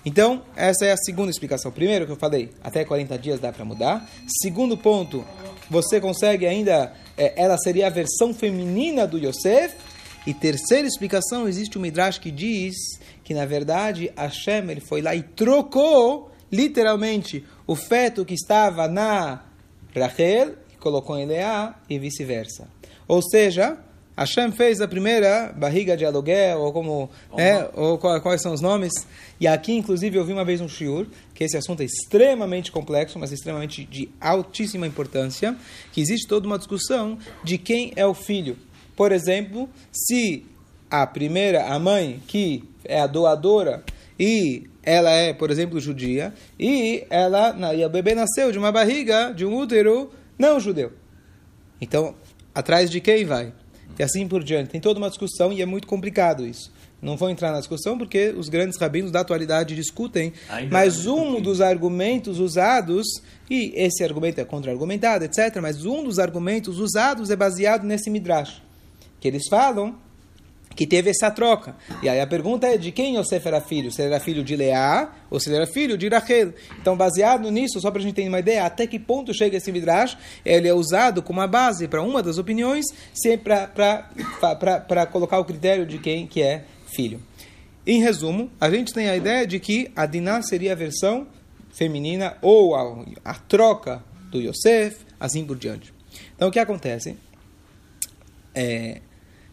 Então, 0.07 0.43
essa 0.55 0.87
é 0.87 0.93
a 0.93 0.97
segunda 0.97 1.33
explicação. 1.33 1.73
Primeiro 1.73 2.07
que 2.07 2.13
eu 2.13 2.17
falei, 2.17 2.51
até 2.63 2.85
40 2.85 3.19
dias 3.19 3.41
dá 3.41 3.53
para 3.53 3.65
mudar. 3.65 4.09
Segundo 4.41 4.77
ponto, 4.77 5.25
você 5.69 6.01
consegue 6.01 6.47
ainda, 6.47 6.93
é, 7.19 7.33
ela 7.35 7.59
seria 7.59 7.89
a 7.89 7.91
versão 7.91 8.33
feminina 8.33 9.05
do 9.05 9.19
Yosef, 9.19 9.75
E 10.27 10.35
terceira 10.35 10.89
explicação, 10.89 11.47
existe 11.47 11.79
um 11.79 11.81
Midrash 11.81 12.19
que 12.19 12.33
diz 12.33 12.75
que, 13.23 13.33
na 13.33 13.47
verdade, 13.47 14.13
Hashem 14.17 14.69
ele 14.71 14.81
foi 14.81 15.01
lá 15.01 15.15
e 15.15 15.23
trocou, 15.23 16.33
literalmente, 16.51 17.45
o 17.65 17.77
feto 17.77 18.25
que 18.25 18.35
estava 18.35 18.89
na 18.89 19.45
Rachel, 19.95 20.57
colocou 20.81 21.17
em 21.17 21.27
Leá, 21.27 21.77
e 21.89 21.99
vice-versa. 21.99 22.69
Ou 23.07 23.23
seja, 23.23 23.79
Hashem 24.17 24.51
fez 24.51 24.81
a 24.81 24.89
primeira 24.89 25.53
barriga 25.57 25.97
de 25.97 26.05
aluguel, 26.05 26.61
ou 26.61 26.73
como, 26.73 27.11
né, 27.37 27.69
ou 27.75 27.99
quais 27.99 28.43
são 28.43 28.53
os 28.53 28.61
nomes. 28.61 28.93
E 29.39 29.47
aqui, 29.47 29.75
inclusive, 29.75 30.17
eu 30.17 30.25
vi 30.25 30.33
uma 30.33 30.45
vez 30.45 30.61
um 30.61 30.69
shiur, 30.69 31.07
que 31.35 31.45
esse 31.45 31.57
assunto 31.57 31.83
é 31.83 31.85
extremamente 31.85 32.73
complexo, 32.73 33.19
mas 33.19 33.31
extremamente 33.31 33.85
de 33.85 34.09
altíssima 34.21 34.87
importância, 34.87 35.57
que 35.93 36.01
existe 36.01 36.27
toda 36.27 36.47
uma 36.47 36.59
discussão 36.59 37.19
de 37.45 37.59
quem 37.59 37.93
é 37.95 38.07
o 38.07 38.15
filho. 38.15 38.57
Por 38.97 39.13
exemplo, 39.13 39.69
se 39.93 40.47
a 40.91 41.07
primeira, 41.07 41.67
a 41.67 41.79
mãe, 41.79 42.21
que 42.27 42.65
é 42.85 42.99
a 42.99 43.07
doadora, 43.07 43.85
e 44.19 44.65
ela 44.83 45.11
é, 45.11 45.33
por 45.33 45.51
exemplo, 45.51 45.79
judia, 45.79 46.33
e 46.59 47.05
ela, 47.11 47.55
e 47.75 47.85
o 47.85 47.91
bebê 47.91 48.15
nasceu 48.15 48.51
de 48.51 48.59
uma 48.59 48.73
barriga, 48.73 49.33
de 49.33 49.45
um 49.45 49.55
útero 49.55 50.11
não 50.39 50.59
judeu. 50.59 50.93
Então, 51.81 52.15
atrás 52.55 52.91
de 52.91 53.01
quem 53.01 53.25
vai? 53.25 53.53
e 53.99 54.03
assim 54.03 54.27
por 54.27 54.43
diante. 54.43 54.71
Tem 54.71 54.81
toda 54.81 54.99
uma 54.99 55.09
discussão 55.09 55.53
e 55.53 55.63
é 55.63 55.67
muito 55.67 55.87
complicado 55.87 56.47
isso. 56.47 56.73
Não 57.01 57.17
vou 57.17 57.29
entrar 57.29 57.53
na 57.53 57.59
discussão 57.59 57.97
porque 57.99 58.35
os 58.37 58.49
grandes 58.49 58.79
rabinos 58.79 59.11
da 59.11 59.21
atualidade 59.21 59.75
discutem, 59.75 60.33
Ainda 60.49 60.73
mas 60.73 61.07
um 61.07 61.41
dos 61.41 61.61
argumentos 61.61 62.39
usados, 62.39 63.07
e 63.51 63.73
esse 63.77 64.03
argumento 64.03 64.41
é 64.41 64.45
contra-argumentado, 64.45 65.25
etc., 65.25 65.59
mas 65.61 65.85
um 65.85 66.03
dos 66.03 66.19
argumentos 66.19 66.79
usados 66.79 67.31
é 67.31 67.37
baseado 67.37 67.85
nesse 67.85 68.11
midrash, 68.11 68.63
que 69.21 69.29
eles 69.29 69.45
falam 69.49 69.97
que 70.77 70.87
teve 70.87 71.11
essa 71.11 71.31
troca. 71.31 71.75
E 72.03 72.09
aí 72.09 72.21
a 72.21 72.27
pergunta 72.27 72.67
é 72.67 72.77
de 72.77 72.93
quem 72.93 73.17
Yosef 73.17 73.49
era 73.49 73.61
filho? 73.63 73.91
Se 73.91 74.03
ele 74.03 74.13
era 74.13 74.21
filho 74.23 74.45
de 74.45 74.55
Leá 74.55 75.11
ou 75.31 75.41
se 75.41 75.49
ele 75.49 75.57
era 75.57 75.67
filho 75.67 75.97
de 75.97 76.07
Rachel. 76.07 76.53
Então, 76.79 76.95
baseado 76.95 77.51
nisso, 77.51 77.81
só 77.81 77.91
para 77.91 78.01
a 78.01 78.03
gente 78.03 78.15
ter 78.15 78.29
uma 78.29 78.39
ideia, 78.39 78.67
até 78.67 78.87
que 78.87 78.99
ponto 78.99 79.33
chega 79.33 79.57
esse 79.57 79.73
Midrash, 79.73 80.19
ele 80.45 80.69
é 80.69 80.75
usado 80.75 81.23
como 81.23 81.41
uma 81.41 81.49
base 81.49 81.89
para 81.89 82.03
uma 82.03 82.23
das 82.23 82.37
opiniões, 82.37 82.85
sempre 83.15 83.57
para 83.67 85.07
colocar 85.07 85.39
o 85.39 85.45
critério 85.45 85.87
de 85.87 85.99
quem 85.99 86.27
que 86.27 86.43
é 86.43 86.65
filho. 86.95 87.23
Em 87.87 88.03
resumo, 88.03 88.51
a 88.61 88.69
gente 88.69 88.93
tem 88.93 89.09
a 89.09 89.17
ideia 89.17 89.47
de 89.47 89.59
que 89.59 89.91
a 89.97 90.05
Diná 90.05 90.43
seria 90.43 90.73
a 90.73 90.77
versão 90.77 91.27
feminina 91.73 92.37
ou 92.43 92.75
a, 92.75 93.05
a 93.25 93.35
troca 93.35 94.05
do 94.31 94.41
Yosef, 94.41 94.99
assim 95.19 95.45
por 95.45 95.57
diante. 95.57 95.95
Então, 96.35 96.49
o 96.49 96.51
que 96.51 96.59
acontece? 96.59 97.17
É, 98.55 99.01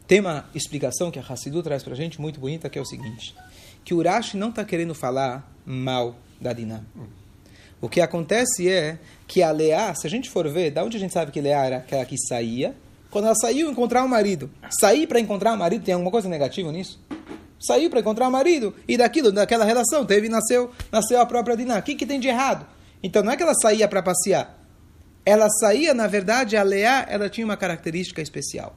tem 0.08 0.20
uma 0.20 0.46
explicação 0.54 1.10
que 1.10 1.20
a 1.20 1.22
Hassidu 1.22 1.64
traz 1.64 1.84
para 1.84 1.94
a 1.94 1.96
gente 1.96 2.20
muito 2.20 2.40
bonita, 2.40 2.70
que 2.70 2.78
é 2.78 2.82
o 2.82 2.86
seguinte, 2.86 3.36
que 3.84 3.94
Urashi 3.94 4.38
não 4.38 4.50
está 4.50 4.64
querendo 4.64 4.94
falar 4.94 5.50
mal 5.66 6.16
da 6.40 6.52
Diná. 6.54 6.82
O 7.80 7.90
que 7.90 8.02
acontece 8.02 8.70
é 8.70 8.98
que 9.28 9.42
a 9.42 9.52
Leá, 9.52 9.94
se 9.94 10.08
a 10.08 10.10
gente 10.10 10.30
for 10.30 10.48
ver, 10.48 10.72
da 10.72 10.84
onde 10.84 10.98
a 10.98 11.00
gente 11.00 11.14
sabe 11.14 11.32
que 11.32 11.42
Leá 11.42 11.66
era 11.66 11.78
aquela 11.78 12.06
que 12.06 12.18
saía, 12.18 12.76
quando 13.10 13.26
ela 13.26 13.36
saiu 13.36 13.70
encontrar 13.70 14.04
o 14.04 14.10
marido. 14.10 14.50
Sair 14.70 15.08
para 15.08 15.20
encontrar 15.20 15.54
o 15.54 15.58
marido, 15.58 15.84
tem 15.84 15.94
alguma 15.94 16.12
coisa 16.12 16.28
negativa 16.28 16.72
nisso? 16.72 17.00
Saiu 17.60 17.90
para 17.90 18.00
encontrar 18.00 18.28
o 18.28 18.32
marido 18.32 18.76
e 18.88 18.98
daquilo, 18.98 19.32
daquela 19.32 19.64
relação, 19.64 20.06
teve 20.06 20.28
nasceu, 20.28 20.72
nasceu 20.92 21.22
a 21.22 21.26
própria 21.26 21.56
Diná. 21.56 21.80
O 21.80 21.84
que, 21.84 21.96
que 21.96 22.06
tem 22.06 22.20
de 22.20 22.28
errado? 22.28 22.66
Então 23.02 23.24
não 23.24 23.32
é 23.32 23.38
que 23.38 23.44
ela 23.44 23.54
saía 23.54 23.88
para 23.88 24.02
passear. 24.02 24.60
Ela 25.26 25.50
saía, 25.50 25.94
na 25.94 26.08
verdade, 26.08 26.58
a 26.58 26.64
Leá, 26.64 27.06
ela 27.10 27.30
tinha 27.30 27.46
uma 27.46 27.56
característica 27.56 28.22
especial. 28.22 28.76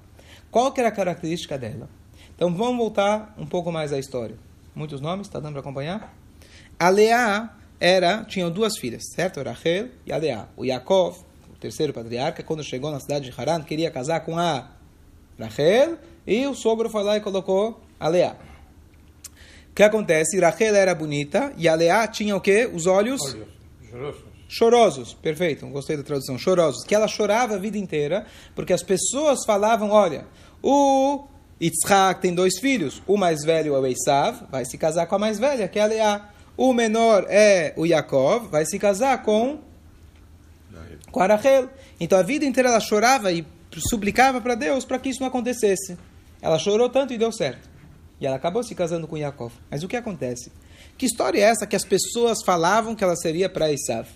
Qual 0.56 0.72
que 0.72 0.80
era 0.80 0.88
a 0.88 0.92
característica 0.92 1.58
dela? 1.58 1.86
Então 2.34 2.50
vamos 2.54 2.78
voltar 2.78 3.34
um 3.36 3.44
pouco 3.44 3.70
mais 3.70 3.92
à 3.92 3.98
história. 3.98 4.38
Muitos 4.74 5.02
nomes, 5.02 5.26
está 5.26 5.38
dando 5.38 5.52
para 5.52 5.60
acompanhar? 5.60 6.16
A 6.78 6.88
Leá 6.88 7.54
era, 7.78 8.24
tinham 8.24 8.50
duas 8.50 8.78
filhas, 8.78 9.02
certo? 9.12 9.42
Rachel 9.42 9.90
e 10.06 10.12
a 10.14 10.16
Leá. 10.16 10.48
O 10.56 10.64
Yaakov, 10.64 11.18
o 11.50 11.58
terceiro 11.60 11.92
patriarca, 11.92 12.42
quando 12.42 12.64
chegou 12.64 12.90
na 12.90 12.98
cidade 12.98 13.30
de 13.30 13.38
Haran, 13.38 13.62
queria 13.64 13.90
casar 13.90 14.20
com 14.20 14.38
a 14.38 14.70
Rachel 15.38 15.98
e 16.26 16.46
o 16.46 16.54
sogro 16.54 16.88
foi 16.88 17.02
lá 17.02 17.18
e 17.18 17.20
colocou 17.20 17.78
a 18.00 18.08
Leá. 18.08 18.34
O 19.68 19.74
que 19.74 19.82
acontece? 19.82 20.40
Rachel 20.40 20.74
era 20.74 20.94
bonita 20.94 21.52
e 21.58 21.68
a 21.68 21.74
Leá 21.74 22.08
tinha 22.08 22.34
o 22.34 22.40
quê? 22.40 22.66
Os 22.72 22.86
olhos... 22.86 23.20
Olhos. 23.92 24.24
Chorosos, 24.48 25.12
perfeito, 25.12 25.66
gostei 25.66 25.96
da 25.96 26.04
tradução, 26.04 26.38
chorosos. 26.38 26.84
Que 26.84 26.94
ela 26.94 27.08
chorava 27.08 27.56
a 27.56 27.58
vida 27.58 27.76
inteira, 27.76 28.26
porque 28.54 28.72
as 28.72 28.82
pessoas 28.82 29.44
falavam: 29.44 29.90
olha, 29.90 30.24
o 30.62 31.24
Yitzhak 31.60 32.20
tem 32.20 32.34
dois 32.34 32.58
filhos, 32.58 33.02
o 33.06 33.16
mais 33.16 33.42
velho 33.42 33.74
é 33.74 33.78
o 33.78 33.86
Esav, 33.86 34.46
vai 34.50 34.64
se 34.64 34.76
casar 34.76 35.06
com 35.06 35.14
a 35.14 35.18
mais 35.18 35.38
velha, 35.38 35.68
que 35.68 35.78
é 35.78 35.82
a 35.82 35.86
Leá. 35.86 36.30
O 36.56 36.72
menor 36.72 37.26
é 37.28 37.74
o 37.76 37.84
Yaakov, 37.84 38.48
vai 38.48 38.64
se 38.64 38.78
casar 38.78 39.22
com, 39.22 39.58
com 41.10 41.20
a 41.20 41.26
Rachel. 41.26 41.68
Então 42.00 42.18
a 42.18 42.22
vida 42.22 42.44
inteira 42.44 42.70
ela 42.70 42.80
chorava 42.80 43.30
e 43.32 43.46
suplicava 43.78 44.40
para 44.40 44.54
Deus 44.54 44.84
para 44.84 44.98
que 44.98 45.10
isso 45.10 45.20
não 45.20 45.28
acontecesse. 45.28 45.98
Ela 46.40 46.58
chorou 46.58 46.88
tanto 46.88 47.12
e 47.12 47.18
deu 47.18 47.30
certo. 47.32 47.68
E 48.20 48.26
ela 48.26 48.36
acabou 48.36 48.62
se 48.62 48.74
casando 48.74 49.06
com 49.06 49.16
Yaakov. 49.16 49.52
Mas 49.70 49.82
o 49.82 49.88
que 49.88 49.96
acontece? 49.96 50.50
Que 50.96 51.04
história 51.04 51.38
é 51.40 51.42
essa 51.42 51.66
que 51.66 51.76
as 51.76 51.84
pessoas 51.84 52.38
falavam 52.44 52.94
que 52.94 53.04
ela 53.04 53.16
seria 53.16 53.48
para 53.48 53.70
Esav? 53.70 54.08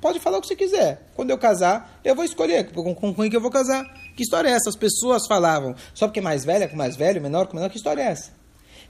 Pode 0.00 0.20
falar 0.20 0.38
o 0.38 0.40
que 0.40 0.46
você 0.46 0.54
quiser. 0.54 1.08
Quando 1.14 1.30
eu 1.30 1.38
casar, 1.38 2.00
eu 2.04 2.14
vou 2.14 2.24
escolher 2.24 2.70
com, 2.70 2.94
com 2.94 3.14
quem 3.14 3.30
que 3.30 3.36
eu 3.36 3.40
vou 3.40 3.50
casar. 3.50 3.84
Que 4.16 4.22
história 4.22 4.48
é 4.48 4.52
essa? 4.52 4.70
As 4.70 4.76
pessoas 4.76 5.26
falavam. 5.28 5.76
Só 5.94 6.08
porque 6.08 6.20
é 6.20 6.22
mais 6.22 6.44
velha 6.44 6.66
com 6.66 6.74
mais 6.74 6.96
velho, 6.96 7.20
menor 7.20 7.46
com 7.46 7.54
menor. 7.54 7.68
Que 7.68 7.76
história 7.76 8.00
é 8.00 8.06
essa? 8.06 8.32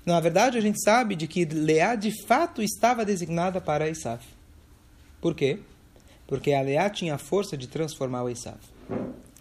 Na 0.07 0.21
verdade, 0.21 0.57
a 0.57 0.61
gente 0.61 0.81
sabe 0.81 1.17
de 1.17 1.27
que 1.27 1.45
Leá 1.45 1.97
de 1.97 2.13
fato 2.27 2.63
estava 2.63 3.05
designada 3.05 3.61
para 3.61 3.89
Esav. 3.89 4.21
Por 5.21 5.35
quê? 5.35 5.59
Porque 6.29 6.53
a 6.53 6.63
Leá 6.63 6.89
tinha 6.89 7.17
a 7.17 7.19
força 7.19 7.57
de 7.57 7.67
transformar 7.67 8.23
o 8.23 8.31
Esav. 8.31 8.59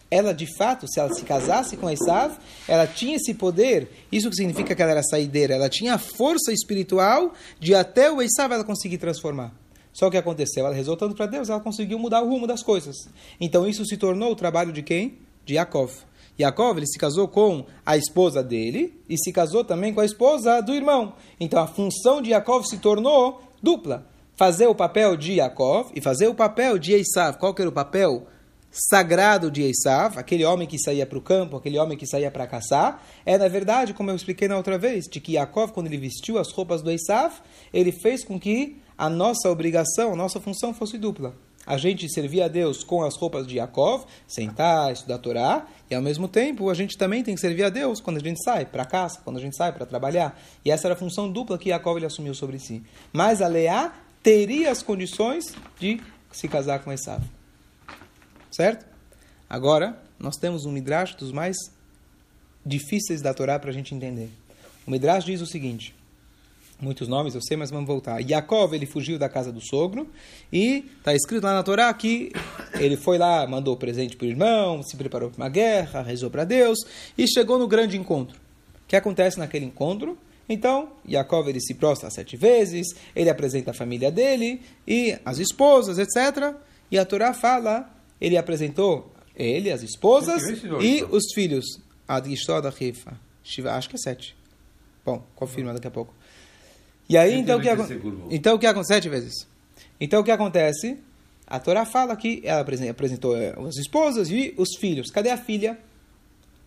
Ela, 0.09 0.33
de 0.33 0.47
fato, 0.57 0.87
se 0.87 0.99
ela 0.99 1.13
se 1.13 1.23
casasse 1.23 1.77
com 1.77 1.89
Esav, 1.89 2.35
ela 2.67 2.87
tinha 2.87 3.17
esse 3.17 3.35
poder. 3.35 3.87
Isso 4.11 4.29
que 4.29 4.35
significa 4.35 4.73
que 4.73 4.81
ela 4.81 4.91
era 4.91 5.03
saideira. 5.03 5.53
Ela 5.53 5.69
tinha 5.69 5.93
a 5.93 5.99
força 5.99 6.51
espiritual 6.51 7.33
de 7.59 7.75
até 7.75 8.09
o 8.09 8.21
Esav 8.21 8.51
ela 8.51 8.63
conseguir 8.63 8.97
transformar. 8.97 9.53
Só 9.93 10.09
que 10.09 10.17
aconteceu, 10.17 10.65
ela 10.65 10.75
rezou 10.75 10.97
tanto 10.97 11.15
para 11.15 11.25
Deus, 11.25 11.49
ela 11.49 11.61
conseguiu 11.61 11.97
mudar 11.97 12.21
o 12.21 12.27
rumo 12.27 12.45
das 12.45 12.61
coisas. 12.61 13.07
Então 13.39 13.67
isso 13.67 13.85
se 13.85 13.95
tornou 13.95 14.31
o 14.31 14.35
trabalho 14.35 14.73
de 14.73 14.81
quem? 14.83 15.24
De 15.45 15.53
Yaakov. 15.53 15.91
Yaakov 16.39 16.77
ele 16.77 16.87
se 16.87 16.97
casou 16.97 17.27
com 17.27 17.65
a 17.85 17.95
esposa 17.95 18.43
dele 18.43 19.01
e 19.07 19.17
se 19.17 19.31
casou 19.31 19.63
também 19.63 19.93
com 19.93 20.01
a 20.01 20.05
esposa 20.05 20.61
do 20.61 20.73
irmão. 20.73 21.13
Então 21.39 21.61
a 21.61 21.67
função 21.67 22.21
de 22.21 22.31
Yaakov 22.31 22.65
se 22.65 22.77
tornou 22.77 23.41
dupla. 23.61 24.05
Fazer 24.35 24.67
o 24.67 24.75
papel 24.75 25.15
de 25.15 25.33
Yaakov 25.35 25.91
e 25.95 26.01
fazer 26.01 26.27
o 26.27 26.35
papel 26.35 26.77
de 26.77 26.93
Esav. 26.93 27.37
Qual 27.37 27.53
que 27.53 27.61
era 27.61 27.69
o 27.69 27.73
papel 27.73 28.27
sagrado 28.69 29.49
de 29.49 29.63
Esav? 29.63 30.19
Aquele 30.19 30.43
homem 30.43 30.67
que 30.67 30.77
saía 30.77 31.05
para 31.05 31.17
o 31.17 31.21
campo, 31.21 31.55
aquele 31.55 31.79
homem 31.79 31.97
que 31.97 32.05
saía 32.05 32.29
para 32.29 32.45
caçar. 32.45 33.01
É, 33.25 33.37
na 33.37 33.47
verdade, 33.47 33.93
como 33.93 34.11
eu 34.11 34.15
expliquei 34.15 34.49
na 34.49 34.57
outra 34.57 34.77
vez, 34.77 35.05
de 35.05 35.21
que 35.21 35.33
Yaakov, 35.33 35.71
quando 35.71 35.87
ele 35.87 35.97
vestiu 35.97 36.37
as 36.37 36.51
roupas 36.51 36.81
do 36.81 36.91
Esav, 36.91 37.33
ele 37.73 37.93
fez 37.93 38.25
com 38.25 38.37
que 38.37 38.77
a 38.97 39.09
nossa 39.09 39.49
obrigação, 39.49 40.11
a 40.11 40.15
nossa 40.17 40.41
função 40.41 40.73
fosse 40.73 40.97
dupla. 40.97 41.33
A 41.65 41.77
gente 41.77 42.07
servir 42.07 42.41
a 42.41 42.47
Deus 42.47 42.83
com 42.83 43.03
as 43.03 43.15
roupas 43.15 43.47
de 43.47 43.55
Yaakov, 43.55 44.05
sentar, 44.27 44.93
estudar 44.93 45.15
a 45.15 45.19
Torá, 45.19 45.67
e 45.89 45.95
ao 45.95 46.01
mesmo 46.01 46.27
tempo 46.27 46.69
a 46.69 46.73
gente 46.73 46.97
também 46.97 47.23
tem 47.23 47.35
que 47.35 47.41
servir 47.41 47.63
a 47.63 47.69
Deus 47.69 47.99
quando 47.99 48.17
a 48.17 48.19
gente 48.19 48.43
sai 48.43 48.65
para 48.65 48.85
casa, 48.85 49.19
quando 49.23 49.37
a 49.37 49.41
gente 49.41 49.55
sai 49.55 49.71
para 49.71 49.85
trabalhar. 49.85 50.39
E 50.63 50.71
essa 50.71 50.87
era 50.87 50.93
a 50.93 50.97
função 50.97 51.31
dupla 51.31 51.57
que 51.57 51.69
Yaakov 51.69 51.97
ele 51.97 52.05
assumiu 52.05 52.33
sobre 52.33 52.59
si. 52.59 52.83
Mas 53.11 53.41
a 53.41 53.47
Leá 53.47 53.93
teria 54.21 54.71
as 54.71 54.83
condições 54.83 55.55
de 55.79 56.01
se 56.31 56.47
casar 56.47 56.79
com 56.83 56.91
Esav. 56.91 57.23
Certo? 58.51 58.85
Agora, 59.49 60.01
nós 60.19 60.35
temos 60.37 60.65
um 60.65 60.71
Midrash 60.71 61.15
dos 61.15 61.31
mais 61.31 61.55
difíceis 62.65 63.21
da 63.21 63.33
Torá 63.33 63.59
para 63.59 63.69
a 63.69 63.73
gente 63.73 63.93
entender. 63.93 64.29
O 64.85 64.91
Midrash 64.91 65.25
diz 65.25 65.41
o 65.41 65.45
seguinte 65.45 65.93
muitos 66.79 67.07
nomes, 67.07 67.35
eu 67.35 67.41
sei, 67.41 67.57
mas 67.57 67.71
vamos 67.71 67.87
voltar. 67.87 68.19
Yaakov, 68.19 68.73
ele 68.73 68.85
fugiu 68.85 69.17
da 69.17 69.29
casa 69.29 69.51
do 69.51 69.61
sogro 69.61 70.09
e 70.51 70.85
está 70.97 71.13
escrito 71.13 71.43
lá 71.43 71.53
na 71.53 71.63
Torá 71.63 71.93
que 71.93 72.31
ele 72.79 72.97
foi 72.97 73.17
lá, 73.17 73.47
mandou 73.47 73.75
presente 73.77 74.15
para 74.15 74.25
o 74.25 74.29
irmão, 74.29 74.83
se 74.83 74.95
preparou 74.97 75.29
para 75.29 75.43
uma 75.43 75.49
guerra, 75.49 76.01
rezou 76.01 76.29
para 76.29 76.43
Deus 76.43 76.79
e 77.17 77.27
chegou 77.27 77.57
no 77.57 77.67
grande 77.67 77.97
encontro. 77.97 78.37
O 78.37 78.87
que 78.87 78.95
acontece 78.95 79.39
naquele 79.39 79.65
encontro? 79.65 80.17
Então, 80.47 80.91
Yaakov 81.09 81.49
ele 81.49 81.59
se 81.59 81.73
prostra 81.73 82.09
sete 82.11 82.37
vezes, 82.37 82.87
ele 83.15 83.29
apresenta 83.29 83.71
a 83.71 83.73
família 83.73 84.11
dele 84.11 84.61
e 84.87 85.17
as 85.25 85.39
esposas, 85.39 85.97
etc. 85.97 86.55
E 86.91 86.99
a 86.99 87.05
Torá 87.05 87.33
fala, 87.33 87.91
ele 88.21 88.37
apresentou 88.37 89.11
ele, 89.35 89.71
as 89.71 89.81
esposas 89.81 90.43
e 90.81 91.03
os 91.03 91.33
filhos. 91.33 91.65
Acho 92.07 93.89
que 93.89 93.95
é 93.95 93.99
sete. 93.99 94.35
Bom, 95.03 95.25
confirma 95.35 95.73
daqui 95.73 95.87
a 95.87 95.91
pouco. 95.91 96.13
E 97.07 97.17
aí, 97.17 97.39
então 97.39 97.59
o, 97.59 97.61
que, 97.61 97.69
então 98.31 98.55
o 98.55 98.59
que 98.59 98.65
acontece? 98.65 98.93
Sete 98.93 99.09
vezes. 99.09 99.47
Então 99.99 100.21
o 100.21 100.23
que 100.23 100.31
acontece? 100.31 100.97
A 101.47 101.59
Torá 101.59 101.85
fala 101.85 102.15
que 102.15 102.41
ela 102.43 102.61
apresentou 102.61 103.37
eh, 103.37 103.53
as 103.67 103.77
esposas 103.77 104.29
e 104.29 104.53
os 104.57 104.75
filhos. 104.79 105.11
Cadê 105.11 105.29
a 105.29 105.37
filha? 105.37 105.77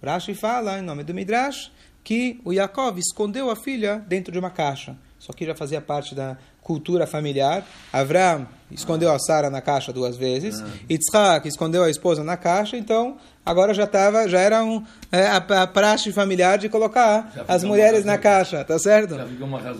Rashi 0.02 0.34
fala, 0.34 0.78
em 0.78 0.82
nome 0.82 1.02
do 1.02 1.12
Midrash, 1.12 1.72
que 2.04 2.40
o 2.44 2.52
Yaakov 2.52 2.98
escondeu 2.98 3.50
a 3.50 3.56
filha 3.56 4.04
dentro 4.06 4.32
de 4.32 4.38
uma 4.38 4.50
caixa. 4.50 4.96
Isso 5.18 5.30
aqui 5.30 5.44
já 5.44 5.54
fazia 5.54 5.80
parte 5.80 6.14
da 6.14 6.38
cultura 6.68 7.06
familiar. 7.06 7.66
Avram 7.90 8.46
escondeu 8.70 9.10
a 9.10 9.18
Sara 9.18 9.48
na 9.48 9.62
caixa 9.62 9.90
duas 9.90 10.18
vezes. 10.18 10.60
Ah. 10.60 10.68
Yitzhak 10.90 11.48
escondeu 11.48 11.82
a 11.82 11.88
esposa 11.88 12.22
na 12.22 12.36
caixa. 12.36 12.76
Então, 12.76 13.16
agora 13.44 13.72
já 13.72 13.86
tava, 13.86 14.28
já 14.28 14.38
era 14.38 14.62
um, 14.62 14.84
é, 15.10 15.22
a, 15.28 15.36
a 15.36 15.66
praxe 15.66 16.12
familiar 16.12 16.58
de 16.58 16.68
colocar 16.68 17.32
as 17.48 17.64
mulheres 17.64 18.04
na 18.04 18.18
caixa, 18.18 18.62
tá 18.64 18.78
certo? 18.78 19.16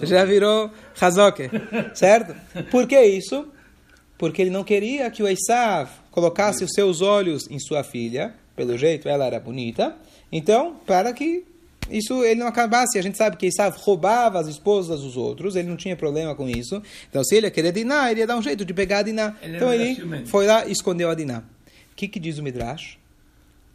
Já, 0.00 0.06
já 0.06 0.24
virou 0.24 0.70
Hazoke, 0.98 1.50
certo? 1.92 2.34
Por 2.70 2.86
que 2.86 2.98
isso? 2.98 3.46
Porque 4.16 4.40
ele 4.40 4.50
não 4.50 4.64
queria 4.64 5.10
que 5.10 5.22
o 5.22 5.28
Esav 5.28 5.90
colocasse 6.10 6.64
os 6.64 6.72
seus 6.72 7.02
olhos 7.02 7.50
em 7.50 7.58
sua 7.58 7.84
filha. 7.84 8.32
Pelo 8.56 8.78
jeito, 8.78 9.10
ela 9.10 9.26
era 9.26 9.38
bonita. 9.38 9.94
Então, 10.32 10.76
para 10.86 11.12
que 11.12 11.44
isso 11.90 12.24
ele 12.24 12.40
não 12.40 12.46
acabasse. 12.46 12.98
A 12.98 13.02
gente 13.02 13.16
sabe 13.16 13.36
que 13.36 13.46
Esav 13.46 13.76
roubava 13.78 14.38
as 14.38 14.46
esposas 14.46 15.00
dos 15.00 15.16
outros, 15.16 15.56
ele 15.56 15.68
não 15.68 15.76
tinha 15.76 15.96
problema 15.96 16.34
com 16.34 16.48
isso. 16.48 16.82
Então, 17.08 17.22
se 17.24 17.34
ele 17.34 17.46
ia 17.46 17.50
querer 17.50 17.72
Diná, 17.72 18.10
ele 18.10 18.20
ia 18.20 18.26
dar 18.26 18.36
um 18.36 18.42
jeito 18.42 18.64
de 18.64 18.74
pegar 18.74 18.98
a 18.98 19.02
Diná. 19.02 19.36
Ele 19.42 19.56
então, 19.56 19.72
ele 19.72 20.26
foi 20.26 20.46
lá 20.46 20.66
e 20.66 20.72
escondeu 20.72 21.10
a 21.10 21.14
Diná. 21.14 21.40
O 21.92 21.96
que, 21.96 22.08
que 22.08 22.20
diz 22.20 22.38
o 22.38 22.42
Midrash? 22.42 22.98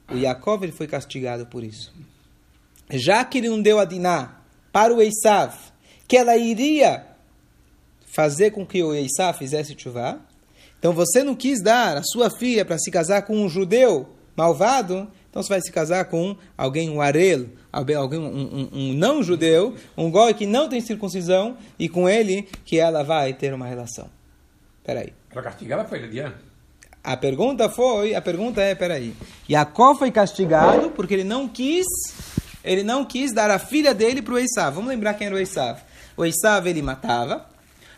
O 0.10 0.18
Yaakov 0.18 0.64
ele 0.64 0.72
foi 0.72 0.88
castigado 0.88 1.46
por 1.46 1.64
isso. 1.64 1.94
Já 2.90 3.24
que 3.24 3.38
ele 3.38 3.50
não 3.50 3.62
deu 3.62 3.80
a 3.80 3.86
Diná 3.86 4.42
para 4.72 4.94
o 4.94 5.02
Esav, 5.02 5.56
que 6.08 6.18
ela 6.18 6.36
iria 6.38 7.06
fazer 8.06 8.52
com 8.52 8.66
que 8.66 8.84
o 8.84 8.94
Esav 8.94 9.38
fizesse 9.38 9.76
chuvá, 9.78 10.20
então 10.78 10.94
você 10.94 11.24
não 11.24 11.36
quis 11.36 11.62
dar 11.62 11.98
a 11.98 12.04
sua 12.04 12.30
filha 12.30 12.66
para 12.66 12.78
se 12.78 12.92
casar 12.92 13.22
com 13.24 13.38
um 13.38 13.50
judeu 13.50 14.10
malvado, 14.36 15.10
então 15.34 15.42
você 15.42 15.50
vai 15.50 15.62
se 15.62 15.72
casar 15.72 16.06
com 16.06 16.38
alguém, 16.56 16.92
um 16.92 17.02
arel, 17.02 17.48
alguém, 17.72 17.98
um, 17.98 18.28
um, 18.28 18.70
um 18.72 18.94
não-judeu, 18.94 19.74
um 19.98 20.12
goi 20.12 20.32
que 20.36 20.46
não 20.46 20.70
tem 20.70 20.80
circuncisão, 20.80 21.58
e 21.80 21.90
com 21.90 22.08
ele 22.08 22.48
que 22.64 22.78
ela 22.78 23.04
vai 23.04 23.34
ter 23.34 23.52
uma 23.52 23.66
relação. 23.66 24.08
Peraí. 24.84 25.12
Para 25.32 25.42
castigá-la 25.42 25.86
foi 25.86 25.98
Lidiana. 25.98 26.36
A 27.04 27.18
pergunta 27.18 27.68
foi, 27.68 28.14
a 28.14 28.22
pergunta 28.22 28.62
é, 28.62 28.76
peraí. 28.76 29.16
Jacó 29.50 29.96
foi 29.96 30.12
castigado 30.12 30.92
porque 30.92 31.16
ele 31.16 31.24
não 31.24 31.48
quis, 31.48 31.88
ele 32.64 32.84
não 32.84 33.04
quis 33.04 33.34
dar 33.34 33.50
a 33.50 33.58
filha 33.58 33.92
dele 33.92 34.22
para 34.22 34.36
o 34.36 34.38
Esav. 34.38 34.76
Vamos 34.76 34.92
lembrar 34.92 35.16
quem 35.16 35.26
era 35.26 35.36
o 35.36 35.40
Esav. 35.40 35.82
O 36.16 36.24
Esav 36.24 36.68
ele 36.68 36.84
matava. 36.84 37.44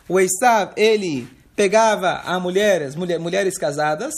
O 0.08 0.18
Esav 0.18 0.72
ele 0.74 1.28
pegava 1.54 2.22
a 2.24 2.40
mulheres, 2.40 2.94
mulher, 2.96 3.18
mulheres 3.18 3.58
casadas 3.58 4.14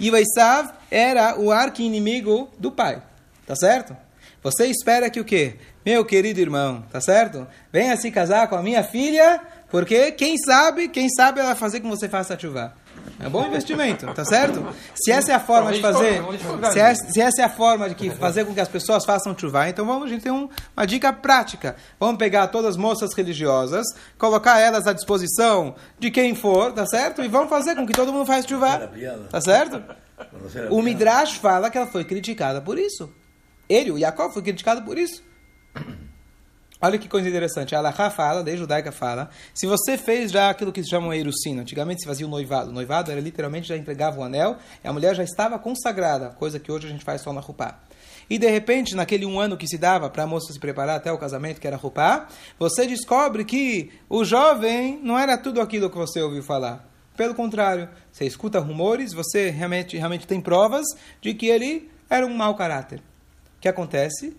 e 0.00 0.10
o 0.10 0.16
Esav 0.16 0.72
era 0.90 1.38
o 1.38 1.52
arqui-inimigo 1.52 2.48
do 2.58 2.72
pai. 2.72 3.02
Tá 3.46 3.54
certo? 3.54 3.96
Você 4.42 4.66
espera 4.66 5.10
que 5.10 5.20
o 5.20 5.24
quê? 5.24 5.56
Meu 5.84 6.04
querido 6.04 6.40
irmão, 6.40 6.82
tá 6.90 7.00
certo? 7.00 7.46
Venha 7.72 7.96
se 7.96 8.10
casar 8.10 8.48
com 8.48 8.56
a 8.56 8.62
minha 8.62 8.82
filha, 8.82 9.40
porque 9.70 10.12
quem 10.12 10.38
sabe, 10.38 10.88
quem 10.88 11.08
sabe 11.10 11.40
ela 11.40 11.54
fazer 11.54 11.80
com 11.80 11.88
você 11.90 12.08
faça 12.08 12.38
chuva. 12.38 12.74
É 13.18 13.28
um 13.28 13.30
bom 13.30 13.46
investimento, 13.46 14.06
tá 14.14 14.24
certo? 14.24 14.66
Se 14.94 15.10
essa 15.10 15.32
é 15.32 15.34
a 15.34 15.40
forma 15.40 15.72
de 15.72 15.80
fazer, 15.80 16.22
se 16.72 16.78
essa, 16.78 17.04
se 17.10 17.20
essa 17.20 17.42
é 17.42 17.44
a 17.44 17.48
forma 17.48 17.88
de 17.88 17.94
que 17.94 18.10
fazer 18.10 18.44
com 18.44 18.54
que 18.54 18.60
as 18.60 18.68
pessoas 18.68 19.04
façam 19.04 19.36
chuva, 19.36 19.68
então 19.68 19.84
vamos, 19.84 20.04
a 20.04 20.08
gente 20.08 20.22
tem 20.22 20.32
um, 20.32 20.48
uma 20.76 20.86
dica 20.86 21.12
prática. 21.12 21.76
Vamos 21.98 22.16
pegar 22.16 22.48
todas 22.48 22.70
as 22.70 22.76
moças 22.76 23.14
religiosas, 23.14 23.86
colocar 24.18 24.58
elas 24.58 24.86
à 24.86 24.92
disposição 24.92 25.74
de 25.98 26.10
quem 26.10 26.34
for, 26.34 26.72
tá 26.72 26.86
certo? 26.86 27.22
E 27.22 27.28
vamos 27.28 27.50
fazer 27.50 27.74
com 27.76 27.86
que 27.86 27.92
todo 27.92 28.12
mundo 28.12 28.26
faça 28.26 28.48
chuva, 28.48 28.90
tá 29.30 29.40
certo? 29.40 29.82
O 30.70 30.82
Midrash 30.82 31.36
fala 31.36 31.70
que 31.70 31.78
ela 31.78 31.86
foi 31.86 32.04
criticada 32.04 32.60
por 32.60 32.78
isso. 32.78 33.12
Ele, 33.68 33.90
o 33.90 33.98
Yaakov, 33.98 34.32
foi 34.32 34.42
criticado 34.42 34.82
por 34.82 34.98
isso. 34.98 35.22
Olha 36.82 36.98
que 36.98 37.08
coisa 37.08 37.28
interessante. 37.28 37.74
A 37.74 37.78
Alaha 37.78 38.08
fala, 38.08 38.42
a 38.42 38.56
judaica 38.56 38.90
fala, 38.90 39.28
se 39.52 39.66
você 39.66 39.98
fez 39.98 40.32
já 40.32 40.48
aquilo 40.48 40.72
que 40.72 40.82
se 40.82 40.88
chama 40.88 41.14
Erucino, 41.14 41.60
antigamente 41.60 42.00
se 42.00 42.06
fazia 42.06 42.26
o 42.26 42.30
noivado. 42.30 42.70
O 42.70 42.72
noivado 42.72 43.10
era 43.10 43.20
literalmente 43.20 43.68
já 43.68 43.76
entregava 43.76 44.18
o 44.18 44.24
anel 44.24 44.56
e 44.82 44.88
a 44.88 44.92
mulher 44.92 45.14
já 45.14 45.22
estava 45.22 45.58
consagrada, 45.58 46.30
coisa 46.30 46.58
que 46.58 46.72
hoje 46.72 46.86
a 46.86 46.90
gente 46.90 47.04
faz 47.04 47.20
só 47.20 47.34
na 47.34 47.40
Rupá. 47.40 47.80
E 48.30 48.38
de 48.38 48.48
repente, 48.48 48.94
naquele 48.94 49.26
um 49.26 49.38
ano 49.38 49.58
que 49.58 49.68
se 49.68 49.76
dava 49.76 50.08
para 50.08 50.22
a 50.22 50.26
moça 50.26 50.52
se 50.52 50.58
preparar 50.58 50.96
até 50.96 51.12
o 51.12 51.18
casamento, 51.18 51.60
que 51.60 51.66
era 51.66 51.76
Rupá, 51.76 52.28
você 52.58 52.86
descobre 52.86 53.44
que 53.44 53.92
o 54.08 54.24
jovem 54.24 54.98
não 55.02 55.18
era 55.18 55.36
tudo 55.36 55.60
aquilo 55.60 55.90
que 55.90 55.98
você 55.98 56.22
ouviu 56.22 56.42
falar. 56.42 56.88
Pelo 57.14 57.34
contrário, 57.34 57.90
você 58.10 58.24
escuta 58.24 58.58
rumores, 58.58 59.12
você 59.12 59.50
realmente, 59.50 59.98
realmente 59.98 60.26
tem 60.26 60.40
provas 60.40 60.86
de 61.20 61.34
que 61.34 61.46
ele 61.46 61.90
era 62.08 62.24
um 62.24 62.34
mau 62.34 62.54
caráter. 62.54 63.00
O 63.58 63.60
que 63.60 63.68
acontece? 63.68 64.34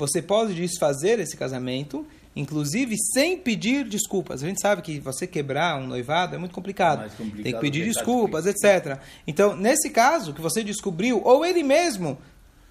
Você 0.00 0.22
pode 0.22 0.54
desfazer 0.54 1.18
esse 1.18 1.36
casamento, 1.36 2.06
inclusive 2.34 2.96
sem 3.12 3.36
pedir 3.36 3.84
desculpas. 3.84 4.42
A 4.42 4.46
gente 4.46 4.60
sabe 4.60 4.80
que 4.80 4.98
você 4.98 5.26
quebrar 5.26 5.78
um 5.78 5.86
noivado 5.86 6.34
é 6.34 6.38
muito 6.38 6.54
complicado. 6.54 7.02
complicado 7.16 7.42
Tem 7.42 7.52
que 7.52 7.60
pedir 7.60 7.84
desculpas, 7.84 8.46
etc. 8.46 8.98
Então, 9.26 9.54
nesse 9.54 9.90
caso 9.90 10.32
que 10.32 10.40
você 10.40 10.64
descobriu, 10.64 11.20
ou 11.22 11.44
ele 11.44 11.62
mesmo 11.62 12.18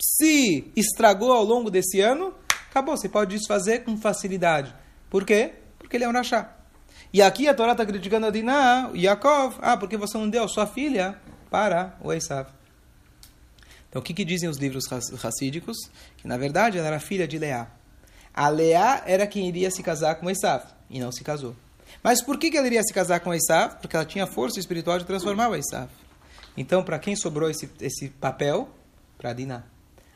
se 0.02 0.72
estragou 0.76 1.32
ao 1.32 1.44
longo 1.44 1.70
desse 1.70 2.02
ano, 2.02 2.34
acabou. 2.70 2.98
Você 2.98 3.08
pode 3.08 3.38
desfazer 3.38 3.84
com 3.84 3.96
facilidade. 3.96 4.74
Por 5.08 5.24
quê? 5.24 5.52
Porque 5.78 5.98
ele 5.98 6.06
é 6.06 6.10
um 6.10 6.14
rachá. 6.14 6.56
E 7.14 7.22
aqui 7.22 7.48
a 7.48 7.54
Torá 7.54 7.74
está 7.74 7.86
criticando 7.86 8.26
a 8.26 8.32
Diná, 8.32 8.90
Yaakov, 8.96 9.58
ah, 9.62 9.78
porque 9.78 9.98
você 9.98 10.18
não 10.18 10.30
deu 10.30 10.48
sua 10.48 10.66
filha 10.66 11.16
para 11.50 11.96
o 12.02 12.12
Esav. 12.12 12.48
Então, 13.90 14.02
o 14.02 14.06
que, 14.06 14.14
que 14.14 14.24
dizem 14.24 14.48
os 14.48 14.58
livros 14.58 14.86
racídicos? 15.18 15.78
Que, 16.18 16.28
na 16.28 16.38
verdade, 16.38 16.78
ela 16.78 16.88
era 16.88 17.00
filha 17.00 17.28
de 17.28 17.38
Leá. 17.38 17.68
A 18.34 18.48
Leá 18.48 19.04
era 19.06 19.26
quem 19.26 19.48
iria 19.48 19.72
se 19.72 19.82
casar 19.82 20.16
com 20.16 20.30
Esav, 20.30 20.64
e 20.90 21.00
não 21.00 21.12
se 21.12 21.24
casou. 21.24 21.56
Mas 22.04 22.22
por 22.22 22.38
que, 22.38 22.52
que 22.52 22.58
ela 22.58 22.68
iria 22.68 22.84
se 22.84 22.94
casar 22.94 23.20
com 23.20 23.34
Esav? 23.34 23.78
Porque 23.82 23.96
ela 23.96 24.06
tinha 24.06 24.28
força 24.28 24.60
espiritual 24.60 25.00
de 25.00 25.06
transformar 25.06 25.50
o 25.50 25.56
Esav. 25.56 25.90
Então, 26.56 26.84
para 26.84 27.00
quem 27.00 27.16
sobrou 27.16 27.50
esse, 27.50 27.70
esse 27.82 28.10
papel? 28.10 28.70
Para 29.18 29.34
Diná. 29.34 29.64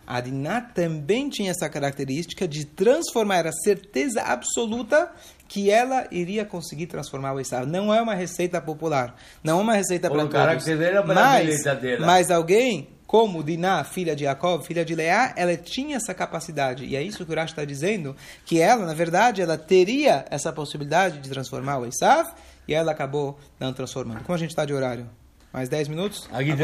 A 0.06 0.20
Diná 0.20 0.62
também 0.62 1.30
tinha 1.30 1.52
essa 1.52 1.70
característica 1.70 2.48
de 2.48 2.66
transformar, 2.66 3.38
era 3.38 3.52
certeza 3.52 4.22
absoluta 4.22 5.12
que 5.48 5.70
ela 5.70 6.08
iria 6.12 6.44
conseguir 6.46 6.88
transformar 6.88 7.34
o 7.34 7.40
Esav. 7.40 7.66
Não 7.66 7.94
é 7.94 8.02
uma 8.02 8.16
receita 8.16 8.60
popular, 8.60 9.16
não 9.44 9.60
é 9.60 9.62
uma 9.62 9.74
receita 9.76 10.10
para 10.10 10.18
todos. 10.20 10.66
Mas, 11.06 11.64
mas 12.00 12.32
alguém 12.32 12.90
como 13.14 13.44
Diná, 13.44 13.84
filha 13.84 14.16
de 14.16 14.24
Jacob, 14.24 14.64
filha 14.64 14.84
de 14.84 14.96
Leá, 14.96 15.34
ela 15.36 15.56
tinha 15.56 15.98
essa 15.98 16.16
capacidade. 16.16 16.84
E 16.84 16.96
é 16.96 17.04
isso 17.04 17.24
que 17.24 17.32
o 17.32 17.36
Rashi 17.36 17.52
está 17.52 17.64
dizendo, 17.64 18.16
que 18.44 18.60
ela, 18.60 18.88
na 18.88 18.94
verdade, 18.96 19.40
ela 19.40 19.56
teria 19.56 20.26
essa 20.32 20.52
possibilidade 20.52 21.20
de 21.20 21.30
transformar 21.30 21.78
o 21.78 21.86
Esav, 21.86 22.32
e 22.68 22.74
ela 22.74 22.92
acabou 22.92 23.38
não 23.60 23.72
transformando. 23.72 24.24
Como 24.24 24.34
a 24.34 24.40
gente 24.40 24.50
está 24.50 24.66
de 24.66 24.74
horário? 24.74 25.08
Mais 25.54 25.70
10 25.70 25.90
minutos? 25.90 26.28
Aqui 26.34 26.56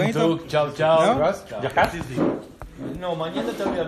Tchau, 0.47 0.71
tchau. 0.71 1.06
Não? 1.06 1.34
Já 1.62 1.69
não, 1.69 2.48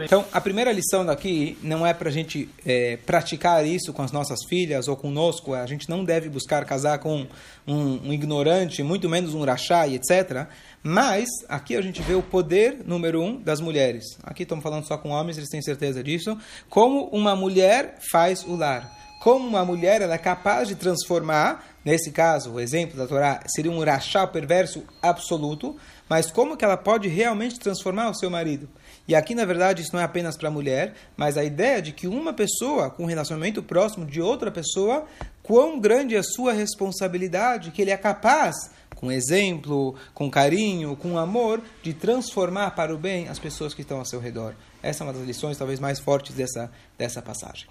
Então, 0.05 0.25
a 0.31 0.41
primeira 0.41 0.71
lição 0.71 1.05
daqui 1.05 1.57
não 1.61 1.85
é 1.85 1.93
para 1.93 2.09
a 2.09 2.11
gente 2.11 2.49
é, 2.65 2.97
praticar 2.97 3.65
isso 3.65 3.93
com 3.93 4.01
as 4.01 4.11
nossas 4.11 4.39
filhas 4.47 4.87
ou 4.87 4.95
conosco. 4.95 5.53
A 5.53 5.65
gente 5.65 5.89
não 5.89 6.03
deve 6.03 6.29
buscar 6.29 6.65
casar 6.65 6.99
com 6.99 7.25
um, 7.67 8.07
um 8.07 8.13
ignorante, 8.13 8.83
muito 8.83 9.09
menos 9.09 9.33
um 9.33 9.43
rachá 9.43 9.87
e 9.87 9.95
etc. 9.95 10.47
Mas, 10.83 11.29
aqui 11.47 11.75
a 11.75 11.81
gente 11.81 12.01
vê 12.01 12.15
o 12.15 12.21
poder, 12.21 12.81
número 12.85 13.21
um, 13.21 13.39
das 13.39 13.61
mulheres. 13.61 14.03
Aqui 14.23 14.43
estamos 14.43 14.63
falando 14.63 14.85
só 14.85 14.97
com 14.97 15.09
homens, 15.09 15.37
eles 15.37 15.49
têm 15.49 15.61
certeza 15.61 16.03
disso. 16.03 16.37
Como 16.69 17.05
uma 17.09 17.35
mulher 17.35 17.97
faz 18.11 18.43
o 18.43 18.55
lar. 18.55 18.89
Como 19.21 19.47
uma 19.47 19.63
mulher 19.63 20.01
ela 20.01 20.15
é 20.15 20.17
capaz 20.17 20.67
de 20.67 20.73
transformar, 20.73 21.63
nesse 21.85 22.09
caso, 22.09 22.53
o 22.53 22.59
exemplo 22.59 22.97
da 22.97 23.05
Torá 23.05 23.43
seria 23.45 23.71
um 23.71 23.83
rachá 23.83 24.25
perverso 24.25 24.83
absoluto, 24.99 25.75
mas 26.09 26.31
como 26.31 26.57
que 26.57 26.65
ela 26.65 26.75
pode 26.75 27.07
realmente 27.07 27.59
transformar 27.59 28.09
o 28.09 28.15
seu 28.15 28.31
marido? 28.31 28.67
E 29.07 29.15
aqui, 29.15 29.35
na 29.35 29.45
verdade, 29.45 29.81
isso 29.81 29.93
não 29.93 29.99
é 29.99 30.03
apenas 30.03 30.37
para 30.37 30.47
a 30.47 30.51
mulher, 30.51 30.93
mas 31.17 31.37
a 31.37 31.43
ideia 31.43 31.81
de 31.81 31.91
que 31.91 32.07
uma 32.07 32.33
pessoa 32.33 32.89
com 32.89 33.03
um 33.03 33.07
relacionamento 33.07 33.61
próximo 33.61 34.05
de 34.05 34.21
outra 34.21 34.51
pessoa, 34.51 35.05
quão 35.41 35.79
grande 35.79 36.15
é 36.15 36.19
a 36.19 36.23
sua 36.23 36.53
responsabilidade, 36.53 37.71
que 37.71 37.81
ele 37.81 37.91
é 37.91 37.97
capaz 37.97 38.55
com 39.01 39.11
exemplo, 39.11 39.95
com 40.13 40.29
carinho, 40.29 40.95
com 40.95 41.17
amor, 41.17 41.59
de 41.81 41.91
transformar 41.91 42.71
para 42.71 42.93
o 42.93 42.97
bem 42.99 43.27
as 43.27 43.39
pessoas 43.39 43.73
que 43.73 43.81
estão 43.81 43.97
ao 43.97 44.05
seu 44.05 44.19
redor. 44.19 44.53
Essa 44.83 45.03
é 45.03 45.07
uma 45.07 45.13
das 45.13 45.23
lições 45.23 45.57
talvez 45.57 45.79
mais 45.79 45.99
fortes 45.99 46.35
dessa, 46.35 46.71
dessa 46.99 47.19
passagem. 47.19 47.67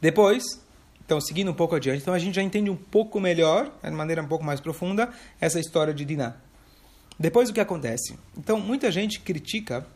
Depois, 0.00 0.42
então 1.06 1.20
seguindo 1.20 1.52
um 1.52 1.54
pouco 1.54 1.76
adiante, 1.76 2.02
então 2.02 2.12
a 2.12 2.18
gente 2.18 2.34
já 2.34 2.42
entende 2.42 2.68
um 2.68 2.76
pouco 2.76 3.20
melhor, 3.20 3.70
de 3.80 3.90
maneira 3.92 4.20
um 4.20 4.26
pouco 4.26 4.44
mais 4.44 4.60
profunda, 4.60 5.08
essa 5.40 5.60
história 5.60 5.94
de 5.94 6.04
Diná. 6.04 6.34
Depois 7.18 7.50
o 7.50 7.52
que 7.52 7.60
acontece? 7.60 8.18
Então 8.36 8.58
muita 8.58 8.90
gente 8.90 9.20
critica 9.20 9.86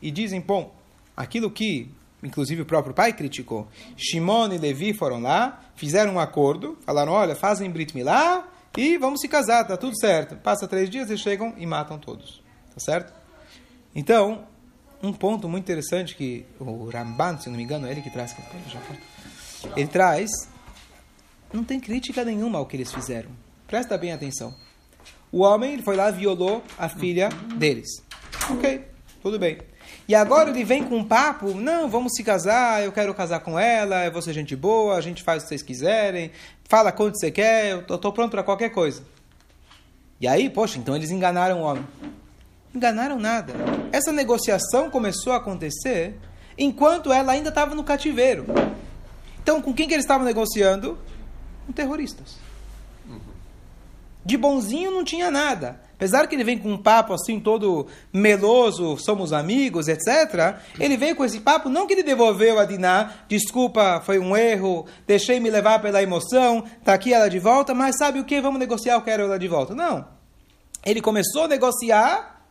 e 0.00 0.10
dizem, 0.10 0.40
bom, 0.40 0.74
aquilo 1.16 1.50
que 1.50 1.90
inclusive 2.22 2.62
o 2.62 2.66
próprio 2.66 2.94
pai 2.94 3.12
criticou. 3.12 3.68
Shimon 3.96 4.52
e 4.52 4.58
Levi 4.58 4.92
foram 4.92 5.20
lá, 5.20 5.62
fizeram 5.74 6.14
um 6.14 6.20
acordo, 6.20 6.76
falaram, 6.84 7.12
olha, 7.12 7.34
fazem 7.34 7.70
Brit 7.70 7.94
Milá 7.94 8.48
e 8.76 8.98
vamos 8.98 9.20
se 9.20 9.28
casar, 9.28 9.64
tá 9.64 9.76
tudo 9.76 9.98
certo. 9.98 10.36
Passa 10.36 10.66
três 10.66 10.90
dias, 10.90 11.08
eles 11.08 11.20
chegam 11.20 11.54
e 11.56 11.66
matam 11.66 11.98
todos. 11.98 12.42
Tá 12.74 12.80
certo? 12.80 13.12
Então, 13.94 14.44
um 15.02 15.12
ponto 15.12 15.48
muito 15.48 15.64
interessante 15.64 16.14
que 16.14 16.44
o 16.58 16.88
Ramban, 16.90 17.38
se 17.38 17.48
não 17.48 17.56
me 17.56 17.62
engano, 17.62 17.86
é 17.86 17.90
ele 17.90 18.02
que 18.02 18.10
traz. 18.10 18.34
Ele 19.76 19.88
traz. 19.88 20.30
Não 21.52 21.64
tem 21.64 21.80
crítica 21.80 22.24
nenhuma 22.24 22.58
ao 22.58 22.66
que 22.66 22.76
eles 22.76 22.92
fizeram. 22.92 23.30
Presta 23.66 23.96
bem 23.96 24.12
atenção. 24.12 24.54
O 25.36 25.40
homem 25.40 25.74
ele 25.74 25.82
foi 25.82 25.96
lá 25.96 26.10
violou 26.10 26.64
a 26.78 26.88
filha 26.88 27.28
deles. 27.56 28.02
Ok, 28.50 28.82
tudo 29.20 29.38
bem. 29.38 29.58
E 30.08 30.14
agora 30.14 30.48
ele 30.48 30.64
vem 30.64 30.82
com 30.82 30.96
um 30.96 31.04
papo, 31.04 31.52
não, 31.52 31.90
vamos 31.90 32.14
se 32.16 32.24
casar, 32.24 32.82
eu 32.82 32.90
quero 32.90 33.12
casar 33.12 33.40
com 33.40 33.58
ela, 33.58 34.06
eu 34.06 34.10
vou 34.10 34.22
ser 34.22 34.32
gente 34.32 34.56
boa, 34.56 34.96
a 34.96 35.00
gente 35.02 35.22
faz 35.22 35.42
o 35.42 35.44
que 35.44 35.48
vocês 35.50 35.62
quiserem, 35.62 36.30
fala 36.64 36.90
quanto 36.90 37.20
você 37.20 37.30
quer, 37.30 37.72
eu 37.72 37.80
estou 37.80 38.10
pronto 38.14 38.30
para 38.30 38.42
qualquer 38.42 38.70
coisa. 38.70 39.02
E 40.18 40.26
aí, 40.26 40.48
poxa, 40.48 40.78
então 40.78 40.96
eles 40.96 41.10
enganaram 41.10 41.60
o 41.60 41.64
homem. 41.64 41.86
Enganaram 42.74 43.18
nada. 43.20 43.52
Essa 43.92 44.12
negociação 44.12 44.88
começou 44.88 45.34
a 45.34 45.36
acontecer 45.36 46.14
enquanto 46.56 47.12
ela 47.12 47.32
ainda 47.32 47.50
estava 47.50 47.74
no 47.74 47.84
cativeiro. 47.84 48.46
Então, 49.42 49.60
com 49.60 49.74
quem 49.74 49.86
que 49.86 49.92
eles 49.92 50.06
estavam 50.06 50.24
negociando? 50.24 50.96
Com 51.66 51.74
terroristas. 51.74 52.45
De 54.26 54.36
bonzinho 54.36 54.90
não 54.90 55.04
tinha 55.04 55.30
nada. 55.30 55.80
Apesar 55.94 56.26
que 56.26 56.34
ele 56.34 56.42
vem 56.42 56.58
com 56.58 56.72
um 56.72 56.76
papo 56.76 57.14
assim 57.14 57.38
todo 57.38 57.86
meloso, 58.12 58.98
somos 58.98 59.32
amigos, 59.32 59.86
etc. 59.86 60.56
Ele 60.80 60.96
veio 60.96 61.14
com 61.14 61.24
esse 61.24 61.38
papo, 61.38 61.68
não 61.68 61.86
que 61.86 61.92
ele 61.92 62.02
devolveu 62.02 62.58
a 62.58 62.64
Diná, 62.64 63.12
desculpa, 63.28 64.02
foi 64.04 64.18
um 64.18 64.36
erro, 64.36 64.84
deixei 65.06 65.38
me 65.38 65.48
levar 65.48 65.80
pela 65.80 66.02
emoção, 66.02 66.64
tá 66.84 66.92
aqui 66.92 67.14
ela 67.14 67.30
de 67.30 67.38
volta, 67.38 67.72
mas 67.72 67.96
sabe 67.96 68.18
o 68.18 68.24
que? 68.24 68.40
Vamos 68.40 68.58
negociar, 68.58 68.94
eu 68.94 69.02
quero 69.02 69.22
ela 69.22 69.38
de 69.38 69.46
volta. 69.46 69.76
Não. 69.76 70.08
Ele 70.84 71.00
começou 71.00 71.44
a 71.44 71.48
negociar 71.48 72.44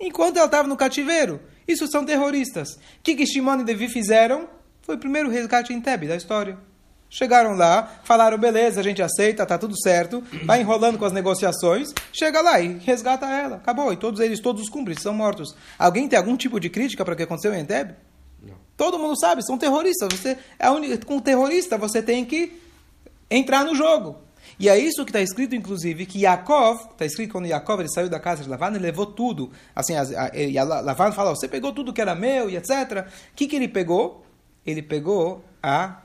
enquanto 0.00 0.38
ela 0.38 0.46
estava 0.46 0.66
no 0.66 0.78
cativeiro. 0.78 1.42
Isso 1.68 1.86
são 1.88 2.06
terroristas. 2.06 2.70
O 2.70 2.78
que, 3.02 3.14
que 3.14 3.26
Shimon 3.26 3.60
e 3.60 3.64
Devi 3.64 3.90
fizeram? 3.90 4.48
Foi 4.80 4.96
o 4.96 4.98
primeiro 4.98 5.28
resgate 5.28 5.74
em 5.74 5.80
Tebe 5.82 6.08
da 6.08 6.16
história. 6.16 6.56
Chegaram 7.10 7.54
lá, 7.54 8.00
falaram, 8.04 8.36
beleza, 8.36 8.80
a 8.80 8.82
gente 8.82 9.00
aceita, 9.00 9.46
tá 9.46 9.56
tudo 9.56 9.74
certo, 9.80 10.22
vai 10.44 10.60
enrolando 10.60 10.98
com 10.98 11.06
as 11.06 11.12
negociações, 11.12 11.88
chega 12.12 12.42
lá 12.42 12.60
e 12.60 12.78
resgata 12.78 13.26
ela, 13.26 13.56
acabou. 13.56 13.90
E 13.92 13.96
todos 13.96 14.20
eles, 14.20 14.40
todos 14.40 14.62
os 14.62 14.68
cúmplices, 14.68 15.02
são 15.02 15.14
mortos. 15.14 15.56
Alguém 15.78 16.06
tem 16.06 16.18
algum 16.18 16.36
tipo 16.36 16.60
de 16.60 16.68
crítica 16.68 17.04
para 17.04 17.14
o 17.14 17.16
que 17.16 17.22
aconteceu 17.22 17.54
em 17.54 17.60
Entebbe? 17.60 17.94
Não. 18.42 18.56
Todo 18.76 18.98
mundo 18.98 19.18
sabe, 19.18 19.42
são 19.42 19.56
terroristas. 19.56 20.08
Você 20.12 20.36
é 20.58 20.70
única, 20.70 20.98
com 21.06 21.18
terrorista 21.18 21.78
você 21.78 22.02
tem 22.02 22.26
que 22.26 22.60
entrar 23.30 23.64
no 23.64 23.74
jogo. 23.74 24.16
E 24.58 24.68
é 24.68 24.78
isso 24.78 25.04
que 25.04 25.10
está 25.10 25.20
escrito, 25.20 25.54
inclusive, 25.54 26.04
que 26.04 26.20
Yaakov, 26.20 26.90
está 26.90 27.06
escrito 27.06 27.32
quando 27.32 27.46
Yaakov 27.46 27.80
ele 27.80 27.88
saiu 27.90 28.08
da 28.08 28.20
casa 28.20 28.42
de 28.42 28.48
Lavan, 28.48 28.68
ele 28.68 28.80
levou 28.80 29.06
tudo. 29.06 29.50
Assim, 29.74 29.94
a, 29.94 30.02
a, 30.02 30.60
a 30.60 30.82
Lavan 30.82 31.12
fala, 31.12 31.30
você 31.30 31.48
pegou 31.48 31.72
tudo 31.72 31.92
que 31.92 32.00
era 32.00 32.14
meu 32.14 32.50
e 32.50 32.56
etc. 32.56 33.06
O 33.32 33.34
que, 33.34 33.46
que 33.46 33.56
ele 33.56 33.68
pegou? 33.68 34.26
Ele 34.66 34.82
pegou 34.82 35.44
a 35.62 36.02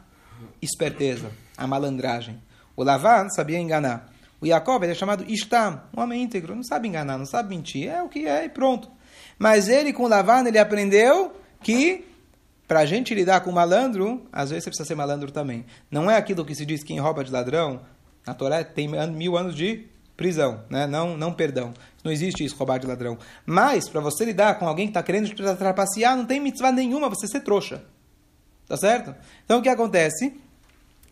esperteza, 0.61 1.31
a 1.57 1.67
malandragem. 1.67 2.41
O 2.75 2.83
Lavan 2.83 3.29
sabia 3.29 3.59
enganar. 3.59 4.11
O 4.41 4.45
Jacob 4.45 4.83
é 4.83 4.93
chamado 4.93 5.23
Ishtam, 5.27 5.81
um 5.95 6.01
homem 6.01 6.23
íntegro, 6.23 6.55
não 6.55 6.63
sabe 6.63 6.87
enganar, 6.87 7.17
não 7.17 7.25
sabe 7.25 7.49
mentir, 7.49 7.89
é 7.89 8.01
o 8.01 8.09
que 8.09 8.27
é 8.27 8.45
e 8.45 8.49
pronto. 8.49 8.91
Mas 9.39 9.67
ele 9.67 9.93
com 9.93 10.03
o 10.03 10.07
Lavan, 10.07 10.45
ele 10.47 10.59
aprendeu 10.59 11.33
que 11.61 12.05
para 12.67 12.81
a 12.81 12.85
gente 12.85 13.13
lidar 13.13 13.41
com 13.41 13.51
malandro, 13.51 14.25
às 14.31 14.49
vezes 14.49 14.63
você 14.63 14.69
precisa 14.69 14.87
ser 14.87 14.95
malandro 14.95 15.31
também. 15.31 15.65
Não 15.89 16.09
é 16.09 16.17
aquilo 16.17 16.45
que 16.45 16.55
se 16.55 16.65
diz 16.65 16.83
quem 16.83 16.99
rouba 16.99 17.23
de 17.23 17.31
ladrão, 17.31 17.81
na 18.25 18.33
Torá 18.33 18.63
tem 18.63 18.87
mil 18.87 19.37
anos 19.37 19.55
de 19.55 19.85
prisão, 20.15 20.63
né? 20.69 20.87
não, 20.87 21.17
não 21.17 21.33
perdão. 21.33 21.73
Não 22.03 22.11
existe 22.11 22.43
isso, 22.43 22.55
roubar 22.55 22.79
de 22.79 22.87
ladrão. 22.87 23.17
Mas, 23.45 23.87
para 23.89 24.01
você 24.01 24.25
lidar 24.25 24.59
com 24.59 24.67
alguém 24.67 24.87
que 24.87 24.91
está 24.91 25.03
querendo 25.03 25.29
te 25.29 25.35
trapacear, 25.35 26.15
não 26.15 26.25
tem 26.25 26.39
mitzvah 26.39 26.71
nenhuma 26.71 27.09
você 27.09 27.27
ser 27.27 27.41
trouxa. 27.41 27.83
Tá 28.67 28.77
certo? 28.77 29.15
Então 29.45 29.59
o 29.59 29.61
que 29.61 29.69
acontece? 29.69 30.33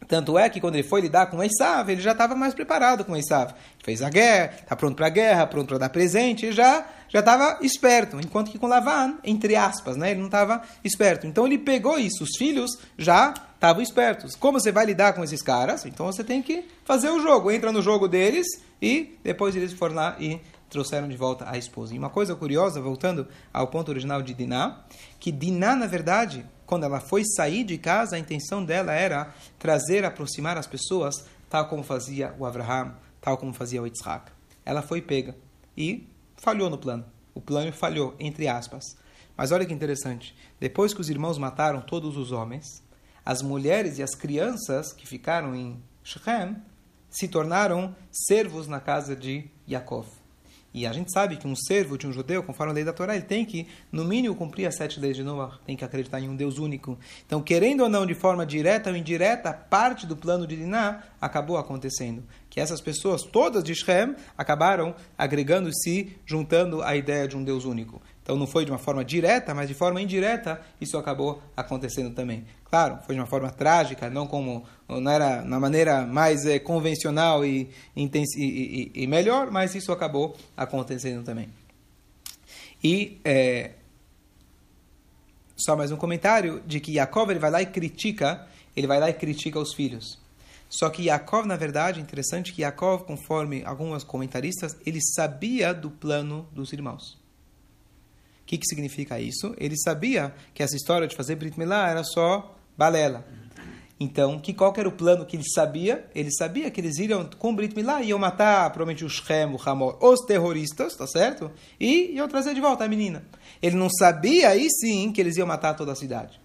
Tanto 0.08 0.38
é 0.38 0.50
que 0.50 0.60
quando 0.60 0.76
ele 0.76 0.84
foi 0.88 1.02
lidar 1.02 1.28
com 1.28 1.44
Esav, 1.44 1.90
ele 1.90 2.02
já 2.02 2.12
estava 2.12 2.36
mais 2.36 2.54
preparado 2.54 3.06
com 3.06 3.16
Esav. 3.16 3.54
Fez 3.84 4.02
a 4.02 4.10
guerra, 4.10 4.54
está 4.62 4.76
pronto 4.76 4.96
para 4.96 5.08
a 5.08 5.10
guerra, 5.10 5.48
pronto 5.48 5.68
para 5.68 5.78
dar 5.78 5.90
presente, 5.90 6.52
já 6.52 6.86
já 7.12 7.20
estava 7.20 7.60
esperto. 7.62 8.20
Enquanto 8.20 8.52
que 8.52 8.58
com 8.58 8.68
Lavan, 8.68 9.18
entre 9.24 9.56
aspas, 9.56 9.98
né, 9.98 10.12
ele 10.12 10.20
não 10.20 10.28
estava 10.28 10.62
esperto. 10.84 11.28
Então 11.28 11.46
ele 11.46 11.58
pegou 11.58 12.00
isso, 12.00 12.24
os 12.24 12.38
filhos 12.38 12.72
já 12.98 13.34
estavam 13.54 13.82
espertos. 13.82 14.36
Como 14.36 14.60
você 14.60 14.72
vai 14.72 14.86
lidar 14.86 15.14
com 15.14 15.24
esses 15.24 15.42
caras? 15.42 15.86
Então 15.86 16.06
você 16.06 16.24
tem 16.24 16.42
que 16.42 16.66
fazer 16.86 17.10
o 17.10 17.22
jogo. 17.22 17.52
Entra 17.52 17.72
no 17.72 17.82
jogo 17.82 18.08
deles 18.08 18.48
e 18.82 19.18
depois 19.24 19.56
eles 19.56 19.74
foram 19.74 19.96
lá 19.96 20.16
e 20.20 20.40
trouxeram 20.72 21.08
de 21.08 21.18
volta 21.18 21.46
a 21.48 21.58
esposa. 21.58 21.94
E 21.94 22.00
uma 22.00 22.10
coisa 22.10 22.34
curiosa, 22.34 22.82
voltando 22.82 23.28
ao 23.54 23.68
ponto 23.68 23.90
original 23.90 24.22
de 24.22 24.34
Diná, 24.34 24.84
que 25.20 25.32
Diná, 25.32 25.76
na 25.76 25.86
verdade, 25.86 26.46
quando 26.66 26.86
ela 26.86 27.02
foi 27.02 27.24
sair 27.26 27.64
de 27.66 27.78
casa, 27.78 28.16
a 28.16 28.20
intenção 28.20 28.64
dela 28.64 28.94
era 28.94 29.36
trazer, 29.60 30.06
aproximar 30.06 30.58
as 30.58 30.66
pessoas, 30.66 31.26
tal 31.50 31.68
como 31.68 31.84
fazia 31.84 32.34
o 32.40 32.46
Abraham, 32.46 32.96
tal 33.20 33.38
como 33.38 33.54
fazia 33.54 33.82
o 33.82 33.86
Yitzhak. 33.86 34.32
Ela 34.66 34.82
foi 34.82 35.02
pega 35.02 35.36
e 35.76 36.08
falhou 36.38 36.70
no 36.70 36.78
plano. 36.78 37.06
O 37.36 37.42
plano 37.42 37.72
falhou, 37.74 38.16
entre 38.18 38.48
aspas. 38.48 38.84
Mas 39.36 39.52
olha 39.52 39.66
que 39.66 39.74
interessante. 39.74 40.36
Depois 40.60 40.94
que 40.94 41.02
os 41.02 41.10
irmãos 41.10 41.38
mataram 41.38 41.82
todos 41.82 42.16
os 42.16 42.32
homens, 42.32 42.82
as 43.26 43.42
mulheres 43.42 43.98
e 43.98 44.04
as 44.04 44.16
crianças 44.16 44.94
que 44.94 45.06
ficaram 45.06 45.54
em 45.54 45.82
Shechem 46.04 46.56
se 47.10 47.28
tornaram 47.28 47.94
servos 48.10 48.68
na 48.68 48.80
casa 48.80 49.16
de 49.16 49.50
Yaakov. 49.70 50.21
E 50.74 50.88
a 50.88 50.94
gente 50.94 51.12
sabe 51.12 51.36
que 51.36 51.46
um 51.46 51.56
servo 51.56 51.98
de 51.98 52.08
um 52.08 52.14
judeu, 52.14 52.42
conforme 52.42 52.72
a 52.72 52.76
lei 52.76 52.84
da 52.86 52.94
Torá, 52.94 53.14
ele 53.14 53.26
tem 53.26 53.44
que, 53.44 53.68
no 53.92 54.06
mínimo, 54.06 54.36
cumprir 54.36 54.66
as 54.66 54.76
sete 54.76 55.02
leis 55.02 55.18
de 55.18 55.24
Noah, 55.24 55.60
tem 55.66 55.76
que 55.76 55.84
acreditar 55.84 56.22
em 56.22 56.30
um 56.30 56.36
Deus 56.36 56.58
único. 56.58 56.98
Então, 57.26 57.42
querendo 57.42 57.82
ou 57.82 57.90
não, 57.90 58.06
de 58.06 58.14
forma 58.14 58.46
direta 58.46 58.90
ou 58.90 58.96
indireta, 58.96 59.52
parte 59.52 60.08
do 60.08 60.16
plano 60.16 60.48
de 60.48 60.56
Diná 60.56 61.04
acabou 61.20 61.58
acontecendo. 61.58 62.24
Que 62.50 62.62
essas 62.62 62.80
pessoas, 62.80 63.24
todas 63.24 63.64
de 63.64 63.76
Shem, 63.76 64.16
acabaram 64.38 64.96
agregando-se, 65.18 66.16
juntando 66.26 66.82
a 66.82 66.96
ideia 66.96 67.28
de 67.28 67.36
um 67.36 67.44
Deus 67.44 67.66
único. 67.66 68.02
Então 68.32 68.40
não 68.40 68.48
foi 68.48 68.64
de 68.64 68.72
uma 68.72 68.78
forma 68.78 69.04
direta, 69.04 69.54
mas 69.54 69.68
de 69.68 69.74
forma 69.74 70.02
indireta 70.02 70.62
isso 70.80 70.98
acabou 70.98 71.44
acontecendo 71.54 72.16
também. 72.16 72.46
Claro, 72.64 72.98
foi 73.06 73.14
de 73.14 73.20
uma 73.20 73.28
forma 73.28 73.52
trágica, 73.52 74.10
não 74.10 74.26
como 74.26 74.64
não 74.88 75.12
era 75.12 75.42
na 75.42 75.60
maneira 75.60 76.06
mais 76.06 76.46
é, 76.46 76.58
convencional 76.58 77.46
e, 77.46 77.70
e, 77.94 78.10
e, 78.16 78.92
e, 79.04 79.06
melhor, 79.06 79.52
mas 79.52 79.76
isso 79.76 79.92
acabou 79.92 80.34
acontecendo 80.56 81.26
também. 81.26 81.50
E 82.82 83.20
é, 83.26 83.72
só 85.58 85.76
mais 85.76 85.92
um 85.92 85.98
comentário 85.98 86.64
de 86.66 86.80
que 86.80 86.94
Yaakov 86.94 87.32
ele 87.32 87.40
vai 87.40 87.52
lá 87.52 87.62
e 87.62 87.66
critica, 87.66 88.48
ele 88.78 88.88
vai 88.88 89.02
lá 89.02 89.10
e 89.10 89.14
critica 89.14 89.60
os 89.60 89.74
filhos. 89.74 90.18
Só 90.70 90.90
que 90.90 91.08
Yaakov, 91.08 91.46
na 91.46 91.58
verdade, 91.58 92.00
interessante 92.00 92.54
que 92.54 92.62
Yaakov, 92.62 93.04
conforme 93.04 93.62
alguns 93.66 94.06
comentaristas, 94.06 94.78
ele 94.86 95.02
sabia 95.02 95.74
do 95.74 95.92
plano 95.92 96.48
dos 96.54 96.72
irmãos 96.72 97.20
que, 98.52 98.58
que 98.58 98.66
significa 98.68 99.18
isso? 99.18 99.56
Ele 99.58 99.78
sabia 99.78 100.34
que 100.54 100.62
essa 100.62 100.76
história 100.76 101.08
de 101.08 101.16
fazer 101.16 101.36
Brit 101.36 101.58
Milá 101.58 101.90
era 101.90 102.04
só 102.04 102.54
balela. 102.78 103.26
Então, 103.98 104.40
que 104.40 104.54
qual 104.54 104.74
era 104.76 104.90
o 104.90 104.92
plano 104.92 105.26
que 105.26 105.38
ele 105.38 105.44
sabia? 105.56 106.06
Ele 106.14 106.30
sabia 106.32 106.70
que 106.70 106.82
eles 106.82 106.98
iriam 106.98 107.30
com 107.38 107.56
Brit 107.56 107.74
Milá, 107.74 108.02
iam 108.02 108.20
matar 108.20 108.70
provavelmente 108.72 109.06
o 109.06 109.10
Shem, 109.10 109.46
o 109.46 109.70
Hamor, 109.70 109.98
os 110.02 110.26
terroristas, 110.26 110.96
tá 110.96 111.08
certo? 111.08 111.50
E 111.80 112.12
iam 112.14 112.28
trazer 112.28 112.54
de 112.54 112.60
volta 112.60 112.84
a 112.84 112.90
menina. 112.90 113.24
Ele 113.62 113.78
não 113.78 113.90
sabia 113.90 114.50
aí 114.50 114.68
sim 114.70 115.14
que 115.14 115.22
eles 115.22 115.38
iam 115.38 115.48
matar 115.48 115.76
toda 115.76 115.94
a 115.94 115.96
cidade. 115.96 116.42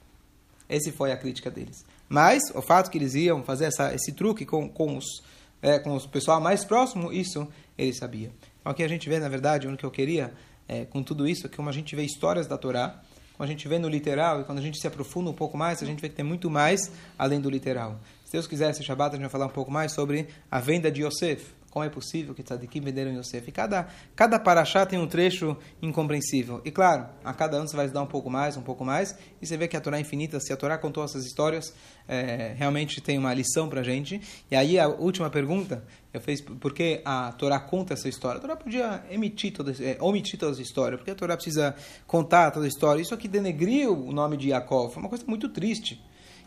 Essa 0.68 0.92
foi 0.92 1.10
a 1.10 1.16
crítica 1.16 1.50
deles. 1.50 1.84
Mas 2.08 2.42
o 2.54 2.62
fato 2.62 2.88
que 2.88 2.98
eles 2.98 3.14
iam 3.14 3.42
fazer 3.42 3.64
essa, 3.64 3.92
esse 3.92 4.12
truque 4.12 4.44
com, 4.44 4.68
com, 4.68 4.96
os, 4.96 5.24
é, 5.60 5.78
com 5.80 5.96
o 5.96 6.08
pessoal 6.08 6.40
mais 6.40 6.64
próximo, 6.64 7.12
isso 7.12 7.48
ele 7.76 7.92
sabia. 7.92 8.30
Então 8.60 8.70
aqui 8.70 8.84
a 8.84 8.88
gente 8.88 9.08
vê, 9.08 9.18
na 9.18 9.28
verdade, 9.28 9.66
o 9.66 9.76
que 9.76 9.84
eu 9.84 9.90
queria 9.90 10.32
é, 10.68 10.84
com 10.84 11.02
tudo 11.02 11.26
isso, 11.28 11.48
que 11.48 11.56
como 11.56 11.68
a 11.68 11.72
gente 11.72 11.94
vê 11.94 12.02
histórias 12.02 12.46
da 12.46 12.56
Torá, 12.58 13.00
como 13.36 13.44
a 13.44 13.46
gente 13.46 13.68
vê 13.68 13.78
no 13.78 13.88
literal, 13.88 14.40
e 14.40 14.44
quando 14.44 14.58
a 14.58 14.62
gente 14.62 14.80
se 14.80 14.86
aprofunda 14.86 15.30
um 15.30 15.34
pouco 15.34 15.58
mais, 15.58 15.82
a 15.82 15.86
gente 15.86 16.00
vê 16.00 16.08
que 16.08 16.14
tem 16.14 16.24
muito 16.24 16.50
mais 16.50 16.90
além 17.18 17.40
do 17.40 17.50
literal. 17.50 18.00
Se 18.24 18.32
Deus 18.32 18.46
quiser, 18.46 18.70
esse 18.70 18.82
Shabbat 18.82 19.10
a 19.10 19.12
gente 19.16 19.22
vai 19.22 19.30
falar 19.30 19.46
um 19.46 19.54
pouco 19.54 19.70
mais 19.70 19.92
sobre 19.92 20.26
a 20.50 20.58
venda 20.58 20.90
de 20.90 21.02
Yosef. 21.02 21.55
Como 21.76 21.84
é 21.84 21.90
possível 21.90 22.34
que 22.34 22.42
tzadikim 22.42 22.80
venderam 22.80 23.12
Yosef? 23.12 23.50
E 23.50 23.52
cada, 23.52 23.86
cada 24.14 24.38
paraxá 24.38 24.86
tem 24.86 24.98
um 24.98 25.06
trecho 25.06 25.54
incompreensível. 25.82 26.62
E 26.64 26.70
claro, 26.70 27.04
a 27.22 27.34
cada 27.34 27.58
ano 27.58 27.68
você 27.68 27.76
vai 27.76 27.84
estudar 27.84 28.00
um 28.00 28.06
pouco 28.06 28.30
mais, 28.30 28.56
um 28.56 28.62
pouco 28.62 28.82
mais, 28.82 29.14
e 29.42 29.46
você 29.46 29.58
vê 29.58 29.68
que 29.68 29.76
a 29.76 29.80
Torá 29.82 29.98
é 29.98 30.00
infinita. 30.00 30.40
Se 30.40 30.54
a 30.54 30.56
Torá 30.56 30.78
contou 30.78 31.04
essas 31.04 31.26
histórias, 31.26 31.74
é, 32.08 32.54
realmente 32.56 33.02
tem 33.02 33.18
uma 33.18 33.34
lição 33.34 33.68
para 33.68 33.82
gente. 33.82 34.18
E 34.50 34.56
aí 34.56 34.78
a 34.78 34.88
última 34.88 35.28
pergunta, 35.28 35.84
eu 36.14 36.20
fiz 36.22 36.40
por 36.40 36.72
que 36.72 37.02
a 37.04 37.32
Torá 37.32 37.60
conta 37.60 37.92
essa 37.92 38.08
história? 38.08 38.38
A 38.38 38.40
Torá 38.40 38.56
podia 38.56 39.04
emitir 39.10 39.52
toda, 39.52 39.72
é, 39.72 39.98
omitir 40.00 40.38
toda 40.38 40.52
essa 40.52 40.62
história, 40.62 40.96
porque 40.96 41.10
a 41.10 41.14
Torá 41.14 41.36
precisa 41.36 41.74
contar 42.06 42.52
toda 42.52 42.64
a 42.64 42.68
história. 42.68 43.02
Isso 43.02 43.12
aqui 43.12 43.28
denegriu 43.28 43.92
o 43.92 44.12
nome 44.12 44.38
de 44.38 44.48
Yaakov, 44.48 44.94
foi 44.94 45.02
uma 45.02 45.10
coisa 45.10 45.26
muito 45.26 45.46
triste. 45.50 46.02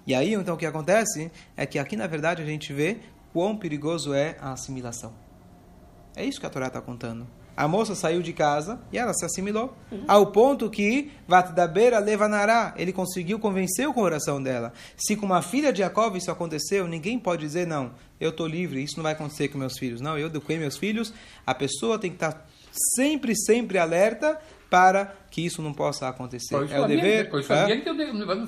E 0.07 0.15
aí, 0.15 0.33
então, 0.33 0.55
o 0.55 0.57
que 0.57 0.65
acontece 0.65 1.31
é 1.55 1.67
que 1.67 1.77
aqui, 1.77 1.95
na 1.95 2.07
verdade, 2.07 2.41
a 2.41 2.45
gente 2.45 2.73
vê 2.73 2.97
quão 3.33 3.55
perigoso 3.55 4.13
é 4.13 4.37
a 4.39 4.51
assimilação. 4.51 5.13
É 6.15 6.25
isso 6.25 6.39
que 6.39 6.45
a 6.45 6.49
Torá 6.49 6.67
está 6.67 6.81
contando. 6.81 7.27
a 7.59 7.67
moça 7.67 7.93
saiu 7.93 8.21
de 8.21 8.31
casa 8.31 8.79
e 8.89 8.97
ela 8.97 9.13
se 9.13 9.25
assimilou. 9.25 9.75
Uhum. 9.91 10.05
Ao 10.07 10.27
ponto 10.27 10.69
que, 10.69 11.11
Vatdabeira 11.27 11.99
levanará, 11.99 12.73
ele 12.77 12.93
conseguiu 12.93 13.37
convencer 13.37 13.85
o 13.85 13.93
coração 13.93 14.41
dela. 14.41 14.71
Se 14.95 15.13
com 15.17 15.25
uma 15.25 15.41
filha 15.41 15.73
de 15.73 15.79
Jacob 15.79 16.15
isso 16.15 16.31
aconteceu, 16.31 16.87
ninguém 16.87 17.19
pode 17.19 17.41
dizer, 17.41 17.67
não, 17.67 17.91
eu 18.17 18.29
estou 18.29 18.47
livre, 18.47 18.81
isso 18.81 18.95
não 18.95 19.03
vai 19.03 19.11
acontecer 19.11 19.49
com 19.49 19.57
meus 19.57 19.77
filhos. 19.77 19.99
Não, 19.99 20.17
eu 20.17 20.27
eduquei 20.27 20.57
meus 20.57 20.77
filhos. 20.77 21.13
A 21.45 21.53
pessoa 21.53 21.99
tem 21.99 22.11
que 22.11 22.15
estar 22.15 22.47
sempre, 22.95 23.35
sempre 23.35 23.77
alerta 23.77 24.39
para 24.69 25.15
que 25.31 25.41
isso 25.41 25.61
não 25.61 25.73
possa 25.73 26.07
acontecer. 26.07 26.55
é 26.55 26.79
o 26.79 26.87
dever. 26.87 27.29
Pois 27.29 27.49
é? 27.49 27.77
que 27.77 27.89
eu 27.89 27.95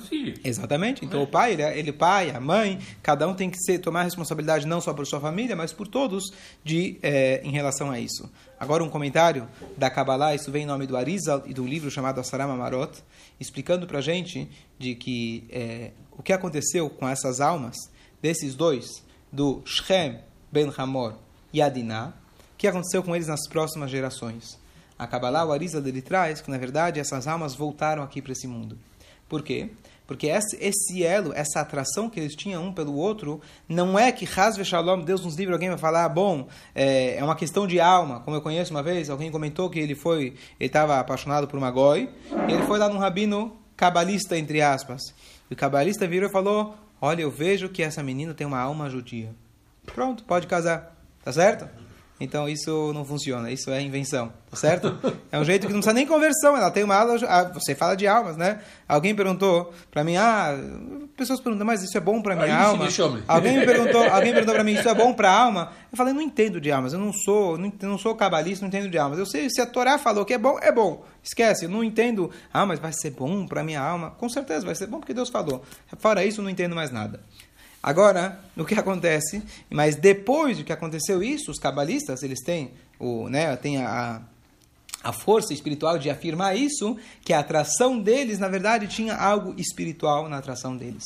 filho. 0.00 0.34
Exatamente. 0.44 1.04
Então 1.04 1.20
é. 1.20 1.24
o 1.24 1.26
pai, 1.26 1.52
ele, 1.52 1.62
é, 1.62 1.78
ele 1.78 1.92
pai, 1.92 2.30
a 2.30 2.40
mãe, 2.40 2.78
cada 3.02 3.26
um 3.26 3.34
tem 3.34 3.50
que 3.50 3.58
ser, 3.58 3.78
tomar 3.78 4.04
responsabilidade 4.04 4.66
não 4.66 4.80
só 4.80 4.94
por 4.94 5.06
sua 5.06 5.20
família, 5.20 5.56
mas 5.56 5.72
por 5.72 5.88
todos 5.88 6.32
de 6.62 6.98
é, 7.02 7.40
em 7.44 7.50
relação 7.50 7.90
a 7.90 7.98
isso. 7.98 8.30
Agora 8.58 8.84
um 8.84 8.88
comentário 8.88 9.48
da 9.76 9.90
Kabbalah, 9.90 10.34
isso 10.34 10.50
vem 10.52 10.62
em 10.62 10.66
nome 10.66 10.86
do 10.86 10.96
Arizal 10.96 11.42
e 11.46 11.52
do 11.52 11.66
livro 11.66 11.90
chamado 11.90 12.20
Asarama 12.20 12.56
Marot, 12.56 13.02
explicando 13.40 13.86
para 13.86 13.98
a 13.98 14.02
gente 14.02 14.48
de 14.78 14.94
que 14.94 15.44
é, 15.50 15.90
o 16.12 16.22
que 16.22 16.32
aconteceu 16.32 16.88
com 16.88 17.08
essas 17.08 17.40
almas 17.40 17.76
desses 18.20 18.54
dois, 18.54 19.02
do 19.32 19.62
Shem 19.64 20.20
ben 20.52 20.72
Hamor 20.76 21.14
e 21.52 21.60
Adinah, 21.60 22.14
o 22.54 22.56
que 22.56 22.68
aconteceu 22.68 23.02
com 23.02 23.16
eles 23.16 23.26
nas 23.26 23.48
próximas 23.48 23.90
gerações. 23.90 24.61
A 24.98 25.06
Kabbalah, 25.06 25.44
o 25.44 25.52
Arisa 25.52 25.80
dele 25.80 26.02
traz 26.02 26.40
que, 26.40 26.50
na 26.50 26.58
verdade, 26.58 27.00
essas 27.00 27.26
almas 27.26 27.54
voltaram 27.54 28.02
aqui 28.02 28.22
para 28.22 28.32
esse 28.32 28.46
mundo. 28.46 28.78
Por 29.28 29.42
quê? 29.42 29.70
Porque 30.06 30.26
esse 30.26 31.02
elo, 31.02 31.32
essa 31.32 31.60
atração 31.60 32.10
que 32.10 32.20
eles 32.20 32.34
tinham 32.34 32.66
um 32.66 32.72
pelo 32.72 32.94
outro, 32.94 33.40
não 33.68 33.98
é 33.98 34.12
que 34.12 34.28
Hasve 34.28 34.64
Shalom, 34.64 35.00
Deus 35.00 35.24
nos 35.24 35.36
livre, 35.36 35.54
alguém 35.54 35.70
vai 35.70 35.78
falar, 35.78 36.04
ah, 36.04 36.08
bom, 36.08 36.48
é, 36.74 37.16
é, 37.16 37.24
uma 37.24 37.34
questão 37.34 37.66
de 37.66 37.80
alma. 37.80 38.20
Como 38.20 38.36
eu 38.36 38.42
conheço 38.42 38.72
uma 38.72 38.82
vez, 38.82 39.08
alguém 39.08 39.30
comentou 39.30 39.70
que 39.70 39.78
ele 39.78 39.94
foi, 39.94 40.34
ele 40.60 40.66
estava 40.66 40.98
apaixonado 40.98 41.48
por 41.48 41.56
uma 41.56 41.70
goi, 41.70 42.10
e 42.48 42.52
ele 42.52 42.62
foi 42.64 42.78
lá 42.78 42.88
num 42.88 42.98
rabino 42.98 43.56
cabalista, 43.76 44.36
entre 44.36 44.60
aspas. 44.60 45.00
E 45.50 45.54
o 45.54 45.56
cabalista 45.56 46.06
virou 46.06 46.28
e 46.28 46.32
falou, 46.32 46.74
olha, 47.00 47.22
eu 47.22 47.30
vejo 47.30 47.68
que 47.68 47.82
essa 47.82 48.02
menina 48.02 48.34
tem 48.34 48.46
uma 48.46 48.60
alma 48.60 48.90
judia. 48.90 49.30
Pronto, 49.86 50.24
pode 50.24 50.46
casar. 50.46 50.94
Tá 51.24 51.32
certo? 51.32 51.68
Então 52.20 52.48
isso 52.48 52.92
não 52.94 53.04
funciona, 53.04 53.50
isso 53.50 53.70
é 53.70 53.82
invenção, 53.82 54.32
tá 54.48 54.56
certo? 54.56 54.96
É 55.32 55.38
um 55.38 55.44
jeito 55.44 55.66
que 55.66 55.72
não 55.72 55.80
precisa 55.80 55.94
nem 55.94 56.06
conversão, 56.06 56.56
ela 56.56 56.70
tem 56.70 56.84
uma 56.84 56.94
aula, 56.94 57.18
ah, 57.26 57.44
você 57.52 57.74
fala 57.74 57.96
de 57.96 58.06
almas, 58.06 58.36
né? 58.36 58.60
Alguém 58.86 59.14
perguntou 59.14 59.72
para 59.90 60.04
mim, 60.04 60.16
ah, 60.16 60.56
pessoas 61.16 61.40
perguntam, 61.40 61.66
mas 61.66 61.82
isso 61.82 61.96
é 61.96 62.00
bom 62.00 62.22
para 62.22 62.36
minha 62.36 62.54
ah, 62.54 62.66
alma? 62.66 62.84
Alguém 63.26 63.58
me 63.58 63.66
perguntou, 63.66 64.04
alguém 64.04 64.32
perguntou 64.32 64.54
para 64.54 64.62
mim, 64.62 64.74
isso 64.74 64.88
é 64.88 64.94
bom 64.94 65.12
para 65.12 65.30
a 65.30 65.40
alma? 65.40 65.72
Eu 65.90 65.96
falei, 65.96 66.12
não 66.12 66.22
entendo 66.22 66.60
de 66.60 66.70
almas, 66.70 66.92
eu 66.92 66.98
não 66.98 67.12
sou, 67.12 67.58
não, 67.58 67.72
não 67.82 67.98
sou 67.98 68.14
cabalista, 68.14 68.62
não 68.62 68.68
entendo 68.68 68.88
de 68.88 68.98
almas. 68.98 69.18
Eu 69.18 69.26
sei, 69.26 69.48
se 69.50 69.60
a 69.60 69.66
Torá 69.66 69.98
falou 69.98 70.24
que 70.24 70.34
é 70.34 70.38
bom, 70.38 70.58
é 70.62 70.70
bom. 70.70 71.04
Esquece, 71.22 71.64
eu 71.64 71.70
não 71.70 71.82
entendo, 71.82 72.30
ah, 72.52 72.64
mas 72.64 72.78
vai 72.78 72.92
ser 72.92 73.10
bom 73.10 73.46
para 73.46 73.64
minha 73.64 73.80
alma? 73.80 74.10
Com 74.12 74.28
certeza 74.28 74.64
vai 74.64 74.74
ser 74.74 74.86
bom 74.86 75.00
porque 75.00 75.14
Deus 75.14 75.28
falou. 75.28 75.62
Fora 75.98 76.24
isso, 76.24 76.40
eu 76.40 76.44
não 76.44 76.50
entendo 76.50 76.74
mais 76.76 76.90
nada. 76.90 77.20
Agora, 77.82 78.38
o 78.56 78.64
que 78.64 78.74
acontece? 78.74 79.42
Mas 79.68 79.96
depois 79.96 80.58
do 80.58 80.64
que 80.64 80.72
aconteceu 80.72 81.22
isso, 81.22 81.50
os 81.50 81.58
cabalistas, 81.58 82.22
eles 82.22 82.40
têm, 82.40 82.70
o, 82.98 83.28
né, 83.28 83.56
têm 83.56 83.78
a, 83.78 84.22
a 85.02 85.12
força 85.12 85.52
espiritual 85.52 85.98
de 85.98 86.08
afirmar 86.08 86.56
isso, 86.56 86.96
que 87.24 87.32
a 87.32 87.40
atração 87.40 87.98
deles, 87.98 88.38
na 88.38 88.48
verdade, 88.48 88.86
tinha 88.86 89.16
algo 89.16 89.54
espiritual 89.58 90.28
na 90.28 90.38
atração 90.38 90.76
deles. 90.76 91.02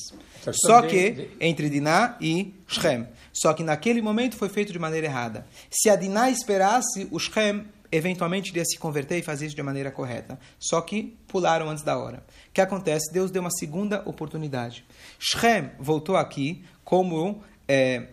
Só 0.52 0.82
que, 0.82 1.30
entre 1.40 1.70
Diná 1.70 2.16
e 2.20 2.54
Shem. 2.68 3.06
Só 3.32 3.52
que 3.54 3.64
naquele 3.64 4.02
momento 4.02 4.36
foi 4.36 4.48
feito 4.48 4.72
de 4.72 4.78
maneira 4.78 5.06
errada. 5.06 5.46
Se 5.70 5.88
a 5.88 5.96
Diná 5.96 6.30
esperasse, 6.30 7.08
o 7.10 7.18
Shem 7.18 7.64
eventualmente 7.90 8.50
iria 8.50 8.64
se 8.64 8.78
converter 8.78 9.18
e 9.18 9.22
fazer 9.22 9.46
isso 9.46 9.56
de 9.56 9.62
maneira 9.62 9.90
correta. 9.90 10.38
Só 10.58 10.80
que 10.80 11.16
pularam 11.26 11.68
antes 11.70 11.84
da 11.84 11.98
hora. 11.98 12.24
O 12.48 12.52
que 12.52 12.60
acontece? 12.60 13.12
Deus 13.12 13.30
deu 13.30 13.40
uma 13.40 13.50
segunda 13.50 14.02
oportunidade. 14.06 14.84
Shem 15.18 15.70
voltou 15.78 16.16
aqui 16.16 16.64
como 16.84 17.42
é, 17.68 18.08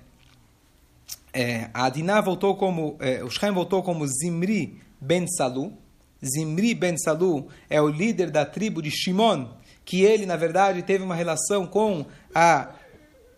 é, 1.34 1.70
a 1.74 1.86
Adiná 1.86 2.22
voltou 2.22 2.56
como 2.56 2.98
é, 3.00 3.24
o 3.24 3.30
Shem 3.30 3.52
voltou 3.52 3.82
como 3.84 4.06
Zimri 4.08 4.80
ben 5.02 5.28
Salu. 5.28 5.74
Zimri 6.24 6.74
ben 6.74 6.98
Salu 6.98 7.48
é 7.70 7.82
o 7.82 7.90
líder 7.90 8.32
da 8.32 8.46
tribo 8.46 8.82
de 8.82 8.92
Shimon, 8.92 9.50
que 9.84 10.04
ele 10.04 10.26
na 10.26 10.38
verdade 10.38 10.82
teve 10.84 11.04
uma 11.04 11.16
relação 11.16 11.66
com 11.66 12.06
a 12.34 12.70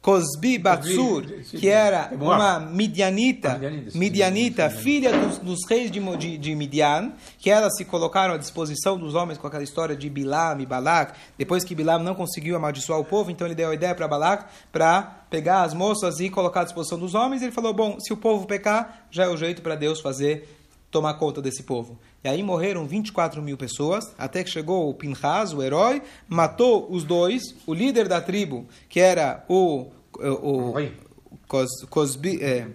Cosbi 0.06 0.60
Batsur, 0.60 1.26
que 1.50 1.68
era 1.68 2.12
uma 2.14 2.60
midianita, 2.60 3.60
midianita, 3.96 4.70
filha 4.70 5.12
dos, 5.12 5.40
dos 5.40 5.60
reis 5.68 5.90
de, 5.90 6.00
de, 6.00 6.38
de, 6.38 6.56
Midian, 6.56 7.14
que 7.40 7.50
elas 7.50 7.76
se 7.76 7.84
colocaram 7.84 8.36
à 8.36 8.38
disposição 8.38 9.00
dos 9.00 9.16
homens 9.16 9.40
com 9.40 9.48
aquela 9.48 9.64
história 9.64 9.96
de 9.96 10.08
Bilam 10.08 10.60
e 10.60 10.66
Balak. 10.68 11.18
Depois 11.40 11.64
que 11.64 11.74
Bilam 11.74 12.04
não 12.04 12.14
conseguiu 12.14 12.56
amaldiçoar 12.56 13.00
o 13.00 13.04
povo, 13.04 13.32
então 13.32 13.48
ele 13.48 13.56
deu 13.56 13.72
a 13.72 13.74
ideia 13.74 13.96
para 13.96 14.08
Balak 14.08 14.46
para 14.72 15.26
pegar 15.28 15.64
as 15.64 15.74
moças 15.74 16.20
e 16.20 16.30
colocar 16.30 16.62
à 16.62 16.66
disposição 16.66 17.00
dos 17.00 17.16
homens. 17.16 17.42
Ele 17.42 17.52
falou: 17.52 17.74
bom, 17.74 18.00
se 18.00 18.14
o 18.14 18.18
povo 18.18 18.46
pecar, 18.46 19.08
já 19.10 19.24
é 19.24 19.28
o 19.28 19.36
jeito 19.36 19.64
para 19.64 19.76
Deus 19.76 20.02
fazer 20.02 20.48
tomar 20.92 21.16
conta 21.16 21.42
desse 21.42 21.64
povo. 21.64 22.00
E 22.26 22.28
aí 22.28 22.42
morreram 22.42 22.88
24 22.88 23.40
mil 23.40 23.56
pessoas, 23.56 24.12
até 24.18 24.44
que 24.44 24.50
chegou 24.50 24.90
o 24.90 24.96
Pinhas, 24.96 25.54
o 25.54 25.62
herói, 25.62 26.02
matou 26.28 26.92
os 26.92 27.04
dois, 27.04 27.44
o 27.68 27.74
líder 27.76 28.08
da 28.08 28.20
tribo, 28.20 28.66
que 28.90 29.00
era 29.00 29.46
o, 29.48 29.92
o, 30.18 30.72
o 30.72 30.92
Cos, 31.48 31.70
Cosbi, 31.88 32.44
é, 32.44 32.66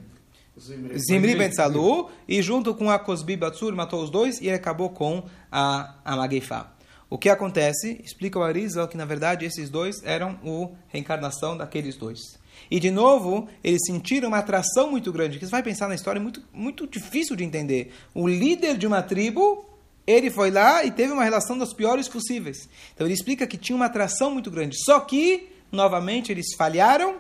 Zimri 0.97 1.35
Ben 1.35 1.51
Salu, 1.51 2.11
e 2.29 2.41
junto 2.41 2.73
com 2.77 2.89
a 2.89 2.97
Cosbi 2.97 3.37
Batsur 3.37 3.75
matou 3.75 4.05
os 4.05 4.09
dois 4.09 4.41
e 4.41 4.49
acabou 4.49 4.91
com 4.91 5.25
a, 5.51 5.97
a 6.05 6.15
Mageifá. 6.15 6.73
O 7.09 7.19
que 7.19 7.29
acontece? 7.29 8.01
Explica 8.05 8.39
o 8.39 8.45
Arizal 8.45 8.87
que 8.87 8.97
na 8.97 9.05
verdade 9.05 9.45
esses 9.45 9.69
dois 9.69 9.97
eram 10.05 10.39
a 10.45 10.69
reencarnação 10.87 11.57
daqueles 11.57 11.97
dois. 11.97 12.39
E 12.71 12.81
de 12.81 12.91
novo, 12.91 13.49
eles 13.63 13.81
sentiram 13.87 14.29
uma 14.29 14.39
atração 14.39 14.91
muito 14.91 15.13
grande, 15.13 15.39
que 15.39 15.45
você 15.45 15.51
vai 15.51 15.63
pensar 15.63 15.89
na 15.89 15.95
história, 15.95 16.21
muito, 16.21 16.43
muito 16.53 16.87
difícil 16.87 17.37
de 17.37 17.45
entender. 17.45 17.93
O 18.15 18.27
líder 18.27 18.77
de 18.77 18.87
uma 18.87 19.03
tribo, 19.03 19.65
ele 20.07 20.31
foi 20.31 20.51
lá 20.51 20.85
e 20.85 20.91
teve 20.91 21.13
uma 21.13 21.25
relação 21.25 21.57
das 21.57 21.73
piores 21.73 22.09
possíveis. 22.09 22.69
Então 22.95 23.07
ele 23.07 23.15
explica 23.15 23.47
que 23.47 23.57
tinha 23.57 23.77
uma 23.77 23.87
atração 23.87 24.31
muito 24.31 24.51
grande. 24.51 24.77
Só 24.85 24.99
que, 25.01 25.49
novamente, 25.71 26.33
eles 26.33 26.55
falharam 26.57 27.19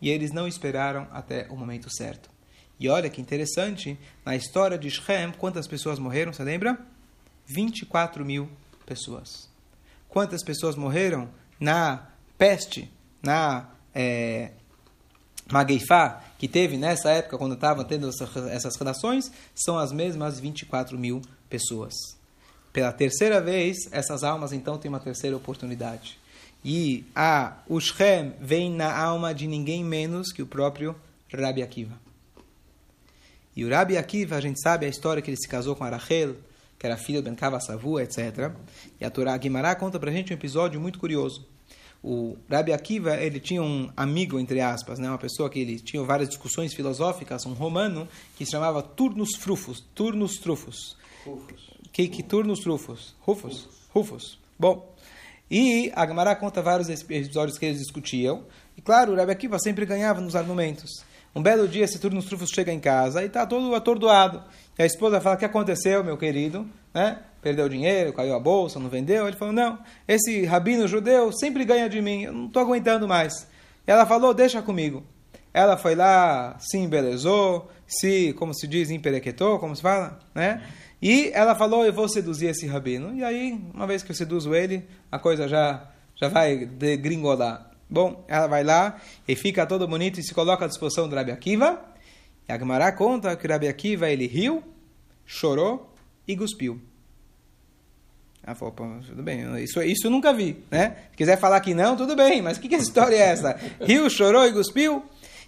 e 0.00 0.10
eles 0.10 0.32
não 0.32 0.48
esperaram 0.48 1.06
até 1.12 1.46
o 1.48 1.56
momento 1.56 1.88
certo. 1.94 2.30
E 2.78 2.88
olha 2.88 3.08
que 3.08 3.20
interessante, 3.20 3.96
na 4.24 4.34
história 4.34 4.76
de 4.76 4.90
Shem, 4.90 5.30
quantas 5.38 5.68
pessoas 5.68 6.00
morreram, 6.00 6.32
você 6.32 6.42
lembra? 6.42 6.76
24 7.46 8.24
mil 8.24 8.48
pessoas. 8.84 9.48
Quantas 10.08 10.42
pessoas 10.42 10.74
morreram 10.74 11.28
na 11.60 12.08
peste, 12.36 12.90
na 13.22 13.70
é, 13.94 14.50
Mageifá, 15.52 16.24
que 16.38 16.48
teve 16.48 16.78
nessa 16.78 17.10
época, 17.10 17.36
quando 17.36 17.54
estavam 17.54 17.84
tendo 17.84 18.08
essas 18.08 18.76
relações, 18.76 19.30
são 19.54 19.78
as 19.78 19.92
mesmas 19.92 20.40
24 20.40 20.98
mil 20.98 21.20
pessoas. 21.50 21.92
Pela 22.72 22.90
terceira 22.90 23.38
vez, 23.38 23.76
essas 23.90 24.24
almas 24.24 24.54
então 24.54 24.78
têm 24.78 24.88
uma 24.88 24.98
terceira 24.98 25.36
oportunidade. 25.36 26.18
E 26.64 27.04
a 27.14 27.58
o 27.68 27.78
Shem 27.80 28.32
vem 28.40 28.70
na 28.70 28.96
alma 28.96 29.34
de 29.34 29.46
ninguém 29.46 29.84
menos 29.84 30.32
que 30.32 30.40
o 30.40 30.46
próprio 30.46 30.96
Rabi 31.30 31.62
Akiva. 31.62 32.00
E 33.54 33.62
o 33.62 33.68
Rabi 33.68 33.98
Akiva, 33.98 34.36
a 34.36 34.40
gente 34.40 34.58
sabe 34.62 34.86
a 34.86 34.88
história 34.88 35.20
que 35.20 35.28
ele 35.28 35.36
se 35.36 35.48
casou 35.48 35.76
com 35.76 35.84
a 35.84 35.90
Rachel, 35.90 36.36
que 36.78 36.86
era 36.86 36.96
filho 36.96 37.20
de 37.20 37.28
Ben 37.28 37.34
Kava 37.34 37.60
Savu, 37.60 38.00
etc. 38.00 38.52
E 38.98 39.04
a 39.04 39.10
Torá 39.10 39.36
Guimará 39.36 39.74
conta 39.74 40.00
para 40.00 40.10
a 40.10 40.14
gente 40.14 40.32
um 40.32 40.36
episódio 40.36 40.80
muito 40.80 40.98
curioso 40.98 41.51
o 42.02 42.36
Rabbi 42.50 42.72
Akiva 42.72 43.16
ele 43.16 43.38
tinha 43.38 43.62
um 43.62 43.90
amigo 43.96 44.38
entre 44.38 44.60
aspas, 44.60 44.98
né, 44.98 45.08
uma 45.08 45.18
pessoa 45.18 45.48
que 45.48 45.60
ele 45.60 45.78
tinha 45.78 46.02
várias 46.02 46.28
discussões 46.28 46.74
filosóficas, 46.74 47.46
um 47.46 47.52
romano 47.52 48.08
que 48.36 48.44
se 48.44 48.52
chamava 48.52 48.82
Turnus 48.82 49.36
Frufus, 49.38 49.84
Turnus 49.94 50.38
Trufus. 50.38 50.96
Rufus. 51.24 51.70
Que 51.92 52.08
que 52.08 52.22
Turnus 52.22 52.60
Trufus? 52.60 53.14
Rufus. 53.20 53.68
Rufus. 53.90 54.38
Bom, 54.58 54.92
e 55.50 55.92
a 55.94 56.06
Gemara 56.06 56.34
conta 56.34 56.62
vários 56.62 56.88
episódios 56.88 57.58
que 57.58 57.66
eles 57.66 57.78
discutiam. 57.78 58.44
E 58.76 58.80
claro, 58.80 59.12
o 59.12 59.16
Rabbi 59.16 59.32
Akiva 59.32 59.58
sempre 59.58 59.84
ganhava 59.84 60.20
nos 60.20 60.34
argumentos. 60.34 61.04
Um 61.34 61.42
belo 61.42 61.66
dia, 61.66 61.84
esse 61.84 61.98
Turnus 61.98 62.26
Trufus 62.26 62.50
chega 62.54 62.72
em 62.72 62.80
casa 62.80 63.22
e 63.22 63.26
está 63.26 63.46
todo 63.46 63.74
atordoado. 63.74 64.42
E 64.78 64.82
a 64.82 64.86
esposa 64.86 65.20
fala: 65.20 65.36
"O 65.36 65.38
que 65.38 65.44
aconteceu, 65.44 66.04
meu 66.04 66.16
querido?" 66.16 66.68
Né? 66.92 67.18
perdeu 67.42 67.68
dinheiro, 67.68 68.12
caiu 68.12 68.34
a 68.34 68.40
bolsa, 68.40 68.78
não 68.78 68.88
vendeu. 68.88 69.26
Ele 69.26 69.36
falou: 69.36 69.52
Não, 69.52 69.78
esse 70.06 70.44
rabino 70.44 70.86
judeu 70.86 71.32
sempre 71.32 71.64
ganha 71.64 71.88
de 71.88 72.00
mim, 72.00 72.22
eu 72.22 72.32
não 72.32 72.46
estou 72.46 72.62
aguentando 72.62 73.06
mais. 73.08 73.46
E 73.86 73.90
ela 73.90 74.06
falou: 74.06 74.32
Deixa 74.32 74.62
comigo. 74.62 75.02
Ela 75.52 75.76
foi 75.76 75.94
lá, 75.94 76.56
se 76.58 76.78
embelezou, 76.78 77.70
se, 77.86 78.32
como 78.34 78.54
se 78.54 78.66
diz, 78.66 78.90
emperequetou, 78.90 79.58
como 79.58 79.76
se 79.76 79.82
fala, 79.82 80.18
né? 80.34 80.62
E 81.02 81.30
ela 81.34 81.54
falou: 81.54 81.84
Eu 81.84 81.92
vou 81.92 82.08
seduzir 82.08 82.46
esse 82.46 82.66
rabino. 82.66 83.14
E 83.14 83.24
aí, 83.24 83.60
uma 83.74 83.86
vez 83.86 84.02
que 84.02 84.12
eu 84.12 84.16
seduzo 84.16 84.54
ele, 84.54 84.86
a 85.10 85.18
coisa 85.18 85.48
já, 85.48 85.90
já 86.14 86.28
vai 86.28 86.64
degringolar. 86.64 87.71
Bom, 87.92 88.24
ela 88.26 88.46
vai 88.46 88.64
lá 88.64 88.98
e 89.28 89.36
fica 89.36 89.66
todo 89.66 89.86
bonito 89.86 90.18
e 90.18 90.22
se 90.22 90.32
coloca 90.32 90.64
à 90.64 90.68
disposição 90.68 91.06
do 91.06 91.14
Rabi 91.14 91.30
Akiva. 91.30 91.78
E 92.48 92.50
a 92.52 92.58
Gemara 92.58 92.90
conta 92.90 93.36
que 93.36 93.46
o 93.46 93.50
Rabi 93.50 93.68
Akiva 93.68 94.08
ele 94.08 94.26
riu, 94.26 94.64
chorou 95.26 95.92
e 96.26 96.34
cuspiu. 96.34 96.80
Ela 98.42 98.56
falou, 98.56 98.74
tudo 99.06 99.22
bem, 99.22 99.62
isso, 99.62 99.82
isso 99.82 100.06
eu 100.06 100.10
nunca 100.10 100.32
vi, 100.32 100.64
né? 100.70 100.96
Se 101.10 101.16
quiser 101.18 101.38
falar 101.38 101.60
que 101.60 101.74
não, 101.74 101.94
tudo 101.94 102.16
bem, 102.16 102.40
mas 102.40 102.56
que, 102.56 102.66
que 102.66 102.76
história 102.76 103.14
é 103.14 103.28
essa? 103.28 103.60
Riu, 103.84 104.08
chorou 104.08 104.46
e 104.46 104.52
cuspiu? 104.54 105.04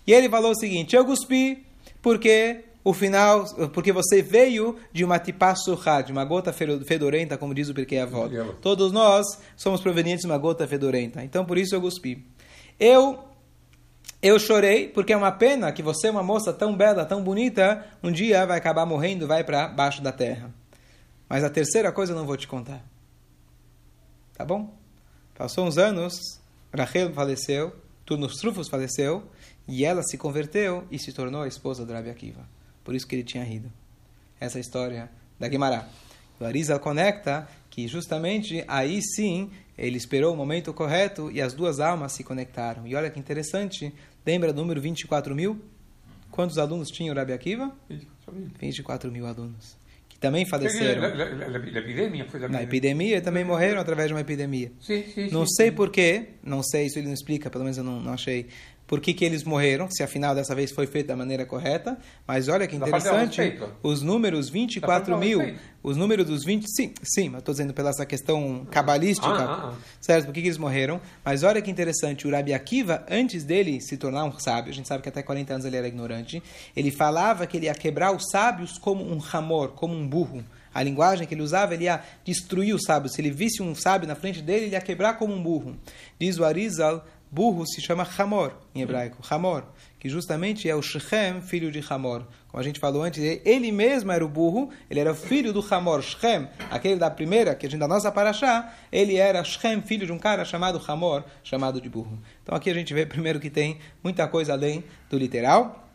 E 0.07 0.13
ele 0.13 0.29
falou 0.29 0.51
o 0.51 0.55
seguinte, 0.55 0.95
eu 0.95 1.05
cuspi 1.05 1.65
porque 2.03 2.63
o 2.85 2.93
final, 2.93 3.47
porque 3.73 3.91
você 3.91 4.21
veio 4.21 4.77
de 4.93 5.03
uma 5.03 5.19
tipassurra, 5.19 6.03
de 6.03 6.13
uma 6.13 6.27
gota 6.27 6.53
fedorenta, 6.53 7.39
como 7.39 7.55
diz 7.55 7.71
o 7.71 7.75
Pirkei 7.75 7.99
Avot. 7.99 8.31
Todos 8.61 8.93
nós 8.93 9.27
somos 9.57 9.81
provenientes 9.81 10.21
de 10.21 10.27
uma 10.31 10.37
gota 10.37 10.69
fedorenta, 10.69 11.25
então 11.25 11.47
por 11.47 11.57
isso 11.57 11.75
eu 11.75 11.81
cuspi. 11.81 12.34
Eu 12.79 13.25
eu 14.25 14.39
chorei 14.39 14.89
porque 14.89 15.13
é 15.13 15.17
uma 15.17 15.31
pena 15.31 15.71
que 15.71 15.83
você, 15.83 16.09
uma 16.09 16.23
moça 16.23 16.51
tão 16.51 16.75
bela, 16.75 17.05
tão 17.05 17.23
bonita, 17.23 17.87
um 18.03 18.11
dia 18.11 18.47
vai 18.47 18.57
acabar 18.57 18.87
morrendo, 18.87 19.27
vai 19.27 19.45
para 19.45 19.69
baixo 19.69 20.03
da 20.03 20.11
terra. 20.11 20.51
Mas 21.29 21.45
a 21.45 21.51
terceira 21.51 21.93
coisa 21.93 22.13
eu 22.13 22.17
não 22.17 22.25
vou 22.25 22.37
te 22.37 22.49
contar. 22.49 22.83
Tá 24.33 24.43
bom? 24.43 24.75
Passou 25.35 25.67
uns 25.67 25.77
anos, 25.77 26.41
Rachel 26.73 27.13
faleceu, 27.13 27.77
Turnos 28.07 28.37
Trufos 28.37 28.67
faleceu, 28.67 29.29
e 29.69 29.85
ela 29.85 30.03
se 30.03 30.17
converteu 30.17 30.87
e 30.91 30.99
se 30.99 31.13
tornou 31.13 31.43
a 31.43 31.49
esposa 31.49 31.85
do 31.85 31.93
Rabi 31.93 32.09
Akiva. 32.09 32.49
Por 32.83 32.95
isso 32.95 33.07
que 33.07 33.17
ele 33.17 33.25
tinha 33.25 33.45
rido. 33.45 33.71
Essa 34.41 34.57
é 34.57 34.61
a 34.61 34.63
história 34.63 35.11
da 35.39 35.49
Guimará. 35.49 35.87
O 36.41 36.45
Arizal 36.45 36.81
conecta 36.81 37.47
que 37.69 37.87
justamente 37.89 38.65
aí 38.69 39.03
sim 39.03 39.51
ele 39.77 39.97
esperou 39.97 40.33
o 40.35 40.37
momento 40.37 40.73
correto 40.73 41.31
e 41.31 41.41
as 41.41 41.53
duas 41.53 41.81
almas 41.81 42.13
se 42.13 42.23
conectaram. 42.25 42.87
E 42.87 42.95
olha 42.95 43.11
que 43.11 43.19
interessante, 43.19 43.93
Lembra 44.27 44.53
do 44.53 44.63
número 44.63 44.81
24 44.81 45.35
mil? 45.35 45.61
Quantos 46.31 46.57
alunos 46.59 46.91
tinha 46.91 47.13
o 47.13 47.15
Rabi 47.15 47.33
Akiva? 47.33 47.71
24 48.59 49.13
mil 49.13 49.27
alunos. 49.27 49.77
Que 50.09 50.19
também 50.19 50.47
faleceram. 50.47 51.03
Na 52.49 52.63
epidemia 52.63 53.21
também 53.21 53.45
morreram 53.45 53.81
através 53.81 54.09
de 54.09 54.15
uma 54.15 54.21
epidemia. 54.21 54.73
Sim, 54.81 55.05
sim, 55.15 55.31
não 55.31 55.47
sei 55.47 55.71
porquê, 55.71 56.29
não 56.43 56.63
sei, 56.63 56.87
isso 56.87 56.99
ele 56.99 57.09
não 57.09 57.15
explica, 57.15 57.51
pelo 57.51 57.65
menos 57.65 57.77
eu 57.77 57.85
não, 57.85 58.01
não 58.01 58.15
achei 58.15 58.47
por 58.87 59.01
que, 59.01 59.15
que 59.15 59.25
eles 59.25 59.45
morreram, 59.45 59.89
se 59.91 60.03
afinal 60.03 60.35
dessa 60.35 60.55
vez 60.55 60.71
foi 60.71 60.87
feito 60.87 61.07
da 61.07 61.17
maneira 61.17 61.47
correta. 61.47 61.97
Mas 62.27 62.49
olha 62.49 62.67
que 62.67 62.77
interessante, 62.77 63.59
os 63.83 64.03
números 64.03 64.49
24 64.49 65.17
mil, 65.17 65.41
os 65.83 65.97
números 65.97 66.27
dos 66.27 66.45
20, 66.45 66.67
sim, 66.69 66.93
sim, 67.03 67.31
eu 67.33 67.39
estou 67.39 67.53
dizendo 67.53 67.73
pela 67.73 67.91
essa 67.91 68.05
questão 68.05 68.67
cabalística, 68.71 69.27
ah, 69.27 69.45
ah, 69.45 69.73
ah. 69.73 69.79
certo? 70.01 70.27
Por 70.27 70.35
que, 70.35 70.43
que 70.43 70.49
eles 70.49 70.59
morreram? 70.59 71.01
Mas 71.25 71.43
olha 71.43 71.63
que 71.63 71.71
interessante, 71.71 72.27
o 72.27 72.31
Rabi 72.31 72.53
Akiva, 72.53 73.05
antes 73.11 73.45
dele 73.45 73.81
se 73.81 73.97
tornar 73.97 74.25
um 74.25 74.39
sábio, 74.39 74.71
a 74.71 74.75
gente 74.75 74.89
sabe 74.89 75.03
que 75.03 75.09
até 75.09 75.23
40 75.23 75.55
anos 75.55 75.67
ele 75.67 75.77
era 75.77 75.89
ignorante, 75.89 76.43
ele 76.77 76.91
falava 76.91 77.47
que 77.47 77.57
ele 77.57 77.67
ia 77.67 77.75
quebrar 77.75 78.15
os 78.15 78.25
sábios 78.31 78.79
como 78.79 79.05
um 79.05 79.19
ramor, 79.19 79.69
como 79.69 79.95
um 79.95 80.07
burro. 80.07 80.45
A 80.75 80.83
linguagem 80.83 81.27
que 81.27 81.35
ele 81.35 81.43
usava, 81.43 81.73
ele 81.73 81.85
ia 81.85 82.03
destruir 82.25 82.75
os 82.75 82.83
sábios. 82.83 83.13
Se 83.13 83.21
ele 83.21 83.31
visse 83.31 83.63
um 83.63 83.77
sábio 83.77 84.09
na 84.09 84.17
frente 84.17 84.43
dele, 84.43 84.67
ele 84.67 84.75
ia 84.75 84.81
quebrar 84.81 85.17
como 85.17 85.33
um 85.33 85.41
burro. 85.41 85.77
Diz 86.19 86.37
o 86.37 86.45
Arizal, 86.45 87.07
burro 87.35 87.67
se 87.67 87.81
chama 87.81 88.07
Hamor, 88.17 88.53
em 88.73 88.83
hebraico, 88.83 89.19
Hamor, 89.29 89.65
que 89.99 90.09
justamente 90.09 90.69
é 90.71 90.75
o 90.75 90.81
Shechem, 90.81 91.43
filho 91.43 91.73
de 91.73 91.85
Hamor. 91.91 92.25
Como 92.47 92.61
a 92.61 92.63
gente 92.63 92.79
falou 92.79 93.03
antes, 93.03 93.21
ele 93.45 93.73
mesmo 93.73 94.13
era 94.13 94.25
o 94.25 94.29
burro, 94.29 94.71
ele 94.89 95.01
era 95.01 95.11
o 95.11 95.15
filho 95.17 95.53
do 95.53 95.65
Hamor, 95.69 96.01
Shechem, 96.01 96.49
aquele 96.71 96.95
da 96.95 97.11
primeira, 97.11 97.57
que 97.57 97.67
a 97.67 97.69
gente 97.69 97.81
da 97.81 97.89
nossa 97.89 98.13
paraxá, 98.13 98.73
ele 98.93 99.17
era 99.17 99.43
Shechem, 99.43 99.83
filho 99.83 100.07
de 100.07 100.13
um 100.13 100.19
cara 100.19 100.45
chamado 100.45 100.81
Hamor, 100.87 101.25
chamado 101.43 101.81
de 101.81 101.89
burro. 101.89 102.17
Então 102.43 102.55
aqui 102.55 102.71
a 102.71 102.75
gente 102.75 102.95
vê 102.95 103.05
primeiro 103.05 103.41
que 103.41 103.51
tem 103.51 103.79
muita 104.03 104.29
coisa 104.29 104.53
além 104.53 104.85
do 105.11 105.19
literal. 105.19 105.89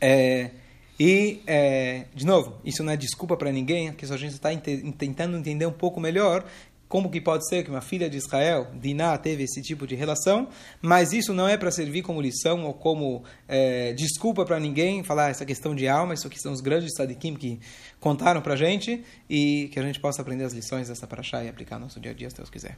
É, 0.00 0.52
e, 0.98 1.42
é, 1.46 2.06
de 2.14 2.24
novo, 2.24 2.54
isso 2.64 2.82
não 2.82 2.92
é 2.92 2.96
desculpa 2.96 3.36
para 3.36 3.52
ninguém, 3.52 3.92
que 3.92 4.06
a 4.06 4.16
gente 4.16 4.32
está 4.32 4.48
tentando 4.96 5.36
entender 5.36 5.66
um 5.66 5.72
pouco 5.72 6.00
melhor 6.00 6.46
como 6.88 7.10
que 7.10 7.20
pode 7.20 7.48
ser 7.48 7.64
que 7.64 7.70
uma 7.70 7.80
filha 7.80 8.08
de 8.08 8.16
Israel, 8.16 8.68
Diná, 8.74 9.16
teve 9.18 9.42
esse 9.42 9.60
tipo 9.60 9.86
de 9.86 9.94
relação, 9.94 10.48
mas 10.80 11.12
isso 11.12 11.34
não 11.34 11.48
é 11.48 11.56
para 11.56 11.70
servir 11.70 12.02
como 12.02 12.20
lição 12.20 12.64
ou 12.64 12.74
como 12.74 13.24
é, 13.48 13.92
desculpa 13.92 14.44
para 14.44 14.60
ninguém 14.60 15.02
falar 15.02 15.30
essa 15.30 15.44
questão 15.44 15.74
de 15.74 15.88
alma, 15.88 16.14
isso 16.14 16.26
aqui 16.26 16.40
são 16.40 16.52
os 16.52 16.60
grandes 16.60 16.92
sadikim 16.94 17.34
que 17.34 17.60
contaram 18.00 18.40
para 18.40 18.54
a 18.54 18.56
gente 18.56 19.04
e 19.28 19.68
que 19.72 19.78
a 19.78 19.82
gente 19.82 20.00
possa 20.00 20.22
aprender 20.22 20.44
as 20.44 20.52
lições 20.52 20.88
dessa 20.88 21.06
paraxá 21.06 21.42
e 21.42 21.48
aplicar 21.48 21.76
no 21.76 21.86
nosso 21.86 22.00
dia 22.00 22.12
a 22.12 22.14
dia, 22.14 22.30
se 22.30 22.36
Deus 22.36 22.50
quiser. 22.50 22.76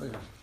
É. 0.00 0.41